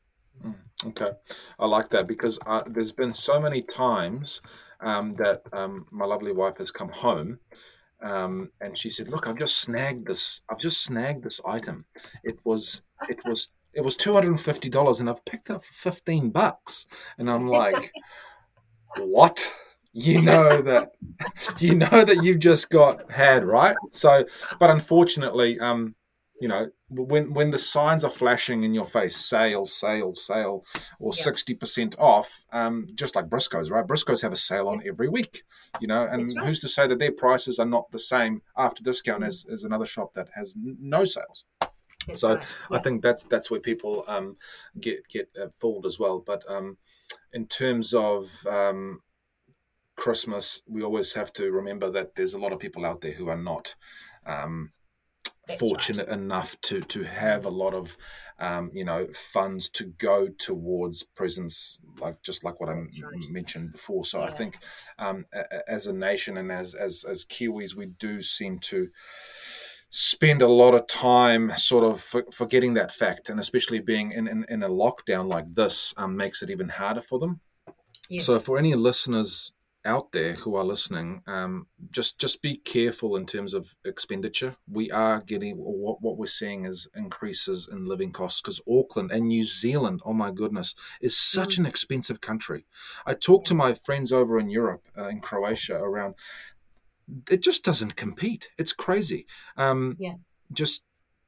Mm, 0.45 0.55
okay, 0.87 1.11
I 1.59 1.65
like 1.65 1.89
that 1.89 2.07
because 2.07 2.39
uh, 2.45 2.63
there's 2.67 2.91
been 2.91 3.13
so 3.13 3.39
many 3.39 3.61
times 3.61 4.41
um, 4.79 5.13
that 5.13 5.41
um, 5.53 5.85
my 5.91 6.05
lovely 6.05 6.31
wife 6.31 6.57
has 6.57 6.71
come 6.71 6.89
home 6.89 7.39
um, 8.03 8.51
and 8.59 8.77
she 8.77 8.91
said, 8.91 9.09
"Look, 9.09 9.27
I've 9.27 9.39
just 9.39 9.59
snagged 9.59 10.07
this. 10.07 10.41
I've 10.49 10.59
just 10.59 10.83
snagged 10.83 11.23
this 11.23 11.39
item. 11.45 11.85
It 12.23 12.37
was 12.43 12.81
it 13.09 13.19
was 13.25 13.49
it 13.73 13.81
was 13.81 13.95
two 13.95 14.13
hundred 14.13 14.31
and 14.31 14.41
fifty 14.41 14.69
dollars, 14.69 14.99
and 14.99 15.09
I've 15.09 15.23
picked 15.25 15.49
it 15.49 15.53
up 15.55 15.63
for 15.63 15.73
fifteen 15.73 16.29
bucks." 16.29 16.85
And 17.17 17.31
I'm 17.31 17.47
like, 17.47 17.93
"What?" 18.97 19.51
you 19.95 20.21
know 20.21 20.59
that 20.59 20.91
you 21.59 21.75
know 21.75 22.03
that 22.03 22.23
you've 22.23 22.39
just 22.39 22.67
got 22.71 23.11
had 23.11 23.45
right 23.45 23.75
so 23.91 24.25
but 24.59 24.71
unfortunately 24.71 25.59
um 25.59 25.93
you 26.41 26.47
know 26.47 26.67
when 26.95 27.33
when 27.33 27.51
the 27.51 27.57
signs 27.57 28.03
are 28.03 28.11
flashing 28.11 28.63
in 28.63 28.73
your 28.73 28.85
face 28.85 29.15
sale 29.15 29.65
sale 29.65 30.13
sale 30.13 30.65
or 30.99 31.11
yeah. 31.15 31.23
60% 31.23 31.95
off 31.99 32.41
um 32.51 32.85
just 32.95 33.15
like 33.15 33.29
briscoes 33.29 33.71
right 33.71 33.87
briscoes 33.87 34.21
have 34.21 34.31
a 34.31 34.37
sale 34.37 34.67
on 34.67 34.81
every 34.85 35.09
week 35.09 35.43
you 35.79 35.87
know 35.87 36.05
and 36.05 36.31
right. 36.35 36.45
who's 36.45 36.59
to 36.59 36.69
say 36.69 36.87
that 36.87 36.99
their 36.99 37.11
prices 37.11 37.59
are 37.59 37.65
not 37.65 37.89
the 37.91 37.99
same 37.99 38.41
after 38.57 38.83
discount 38.83 39.21
mm-hmm. 39.21 39.27
as, 39.27 39.45
as 39.51 39.63
another 39.63 39.85
shop 39.85 40.13
that 40.13 40.29
has 40.35 40.55
no 40.57 41.05
sales 41.05 41.45
that's 42.07 42.21
so 42.21 42.35
right. 42.35 42.43
yeah. 42.71 42.77
I 42.77 42.81
think 42.81 43.01
that's 43.01 43.23
that's 43.25 43.49
where 43.49 43.59
people 43.59 44.03
um, 44.07 44.37
get 44.79 45.07
get 45.07 45.29
uh, 45.41 45.47
fooled 45.59 45.85
as 45.85 45.99
well. 45.99 46.19
But 46.19 46.43
um, 46.49 46.77
in 47.33 47.47
terms 47.47 47.93
of 47.93 48.29
um, 48.49 49.01
Christmas, 49.95 50.61
we 50.67 50.83
always 50.83 51.13
have 51.13 51.31
to 51.33 51.51
remember 51.51 51.89
that 51.91 52.15
there's 52.15 52.33
a 52.33 52.39
lot 52.39 52.53
of 52.53 52.59
people 52.59 52.85
out 52.85 53.01
there 53.01 53.11
who 53.11 53.29
are 53.29 53.37
not 53.37 53.75
um, 54.25 54.71
fortunate 55.59 56.07
right. 56.07 56.17
enough 56.17 56.59
to 56.61 56.81
to 56.81 57.03
have 57.03 57.45
a 57.45 57.49
lot 57.49 57.73
of 57.73 57.97
um, 58.39 58.71
you 58.73 58.85
know 58.85 59.07
funds 59.33 59.69
to 59.69 59.85
go 59.85 60.27
towards 60.27 61.03
presents, 61.03 61.79
like 61.99 62.21
just 62.23 62.43
like 62.43 62.59
what 62.59 62.67
That's 62.67 63.01
I 63.01 63.07
right. 63.07 63.29
mentioned 63.29 63.71
before. 63.71 64.05
So 64.05 64.19
yeah. 64.19 64.25
I 64.25 64.31
think 64.31 64.57
um, 64.99 65.25
as 65.67 65.87
a 65.87 65.93
nation 65.93 66.37
and 66.37 66.51
as 66.51 66.73
as 66.73 67.03
as 67.03 67.25
Kiwis, 67.25 67.75
we 67.75 67.87
do 67.87 68.21
seem 68.21 68.59
to 68.59 68.89
spend 69.95 70.41
a 70.41 70.47
lot 70.47 70.73
of 70.73 70.87
time 70.87 71.51
sort 71.55 71.83
of 71.83 72.01
forgetting 72.31 72.73
that 72.73 72.91
fact 72.91 73.29
and 73.29 73.39
especially 73.39 73.79
being 73.79 74.11
in, 74.11 74.27
in, 74.27 74.43
in 74.49 74.63
a 74.63 74.67
lockdown 74.67 75.27
like 75.27 75.45
this 75.53 75.93
um, 75.97 76.17
makes 76.17 76.41
it 76.41 76.49
even 76.49 76.67
harder 76.67 76.99
for 76.99 77.19
them 77.19 77.39
yes. 78.09 78.25
so 78.25 78.39
for 78.39 78.57
any 78.57 78.73
listeners 78.73 79.51
out 79.85 80.11
there 80.11 80.33
who 80.33 80.55
are 80.55 80.63
listening, 80.63 81.21
um, 81.27 81.67
just 81.91 82.19
just 82.19 82.41
be 82.41 82.55
careful 82.55 83.15
in 83.15 83.25
terms 83.25 83.53
of 83.53 83.75
expenditure. 83.85 84.55
We 84.69 84.89
are 84.91 85.21
getting 85.21 85.57
what 85.57 86.01
what 86.01 86.17
we're 86.17 86.25
seeing 86.25 86.65
is 86.65 86.87
increases 86.95 87.67
in 87.71 87.85
living 87.85 88.11
costs 88.11 88.41
because 88.41 88.61
Auckland 88.69 89.11
and 89.11 89.27
New 89.27 89.43
Zealand, 89.43 90.01
oh 90.05 90.13
my 90.13 90.31
goodness, 90.31 90.75
is 91.01 91.17
such 91.17 91.55
mm. 91.55 91.59
an 91.59 91.65
expensive 91.65 92.21
country. 92.21 92.65
I 93.05 93.13
talk 93.13 93.45
to 93.45 93.55
my 93.55 93.73
friends 93.73 94.11
over 94.11 94.39
in 94.39 94.49
Europe, 94.49 94.83
uh, 94.97 95.09
in 95.09 95.19
Croatia, 95.19 95.77
around. 95.77 96.15
It 97.29 97.41
just 97.41 97.63
doesn't 97.63 97.95
compete. 97.95 98.49
It's 98.57 98.73
crazy. 98.73 99.27
Um, 99.57 99.97
yeah. 99.99 100.13
Just 100.53 100.83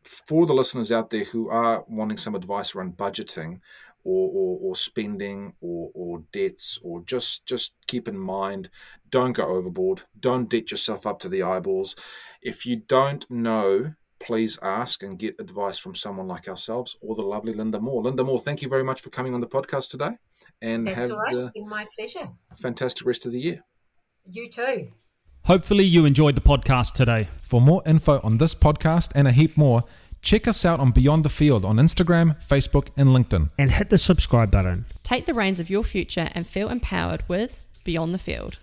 for 0.06 0.46
the 0.46 0.54
listeners 0.54 0.92
out 0.92 1.10
there 1.10 1.24
who 1.24 1.50
are 1.50 1.84
wanting 1.88 2.18
some 2.18 2.36
advice 2.36 2.76
around 2.76 2.96
budgeting, 2.96 3.60
or, 4.06 4.30
or, 4.30 4.60
or 4.62 4.76
spending 4.76 5.54
or, 5.60 5.92
or 5.94 6.24
debts 6.32 6.80
or 6.84 7.04
just 7.04 7.46
just 7.46 7.74
keep 7.88 8.08
in 8.08 8.18
mind 8.18 8.70
don't 9.10 9.34
go 9.34 9.46
overboard. 9.46 10.04
Don't 10.20 10.50
debt 10.50 10.72
yourself 10.72 11.06
up 11.08 11.20
to 11.20 11.30
the 11.30 11.44
eyeballs. 11.44 11.96
If 12.42 12.66
you 12.66 12.78
don't 12.78 13.30
know 13.30 13.94
please 14.20 14.58
ask 14.62 15.04
and 15.04 15.20
get 15.20 15.36
advice 15.40 15.78
from 15.78 15.94
someone 15.94 16.28
like 16.28 16.48
ourselves 16.48 16.96
or 17.02 17.16
the 17.16 17.22
lovely 17.22 17.54
linda 17.54 17.80
moore. 17.80 18.02
Linda 18.04 18.24
moore 18.24 18.40
thank 18.40 18.62
you 18.62 18.70
very 18.70 18.84
much 18.84 19.02
for 19.02 19.10
coming 19.10 19.34
on 19.34 19.42
the 19.42 19.48
podcast 19.48 19.90
today 19.90 20.12
and 20.62 20.88
That's 20.88 21.08
have 21.08 21.12
all 21.12 21.18
right. 21.18 21.36
it's 21.36 21.50
been 21.50 21.68
my 21.68 21.86
pleasure. 21.98 22.30
fantastic 22.62 23.06
rest 23.06 23.26
of 23.26 23.32
the 23.32 23.40
year. 23.40 23.64
You 24.32 24.50
too. 24.50 24.92
Hopefully 25.44 25.84
you 25.84 26.06
enjoyed 26.06 26.36
the 26.36 26.42
podcast 26.42 26.94
today. 26.94 27.28
For 27.38 27.62
more 27.62 27.84
info 27.86 28.20
on 28.24 28.40
this 28.40 28.56
podcast 28.56 29.12
and 29.14 29.28
a 29.28 29.32
heap 29.32 29.56
more 29.58 29.84
Check 30.26 30.48
us 30.48 30.66
out 30.66 30.80
on 30.80 30.90
Beyond 30.90 31.24
the 31.24 31.30
Field 31.30 31.64
on 31.64 31.76
Instagram, 31.76 32.36
Facebook, 32.44 32.88
and 32.98 33.10
LinkedIn. 33.10 33.52
And 33.60 33.70
hit 33.70 33.92
the 33.92 33.98
subscribe 34.00 34.50
button. 34.50 34.86
Take 35.04 35.28
the 35.28 35.36
reins 35.36 35.60
of 35.60 35.70
your 35.70 35.84
future 35.84 36.30
and 36.34 36.48
feel 36.48 36.70
empowered 36.70 37.24
with 37.30 37.68
Beyond 37.84 38.12
the 38.12 38.18
Field. 38.18 38.58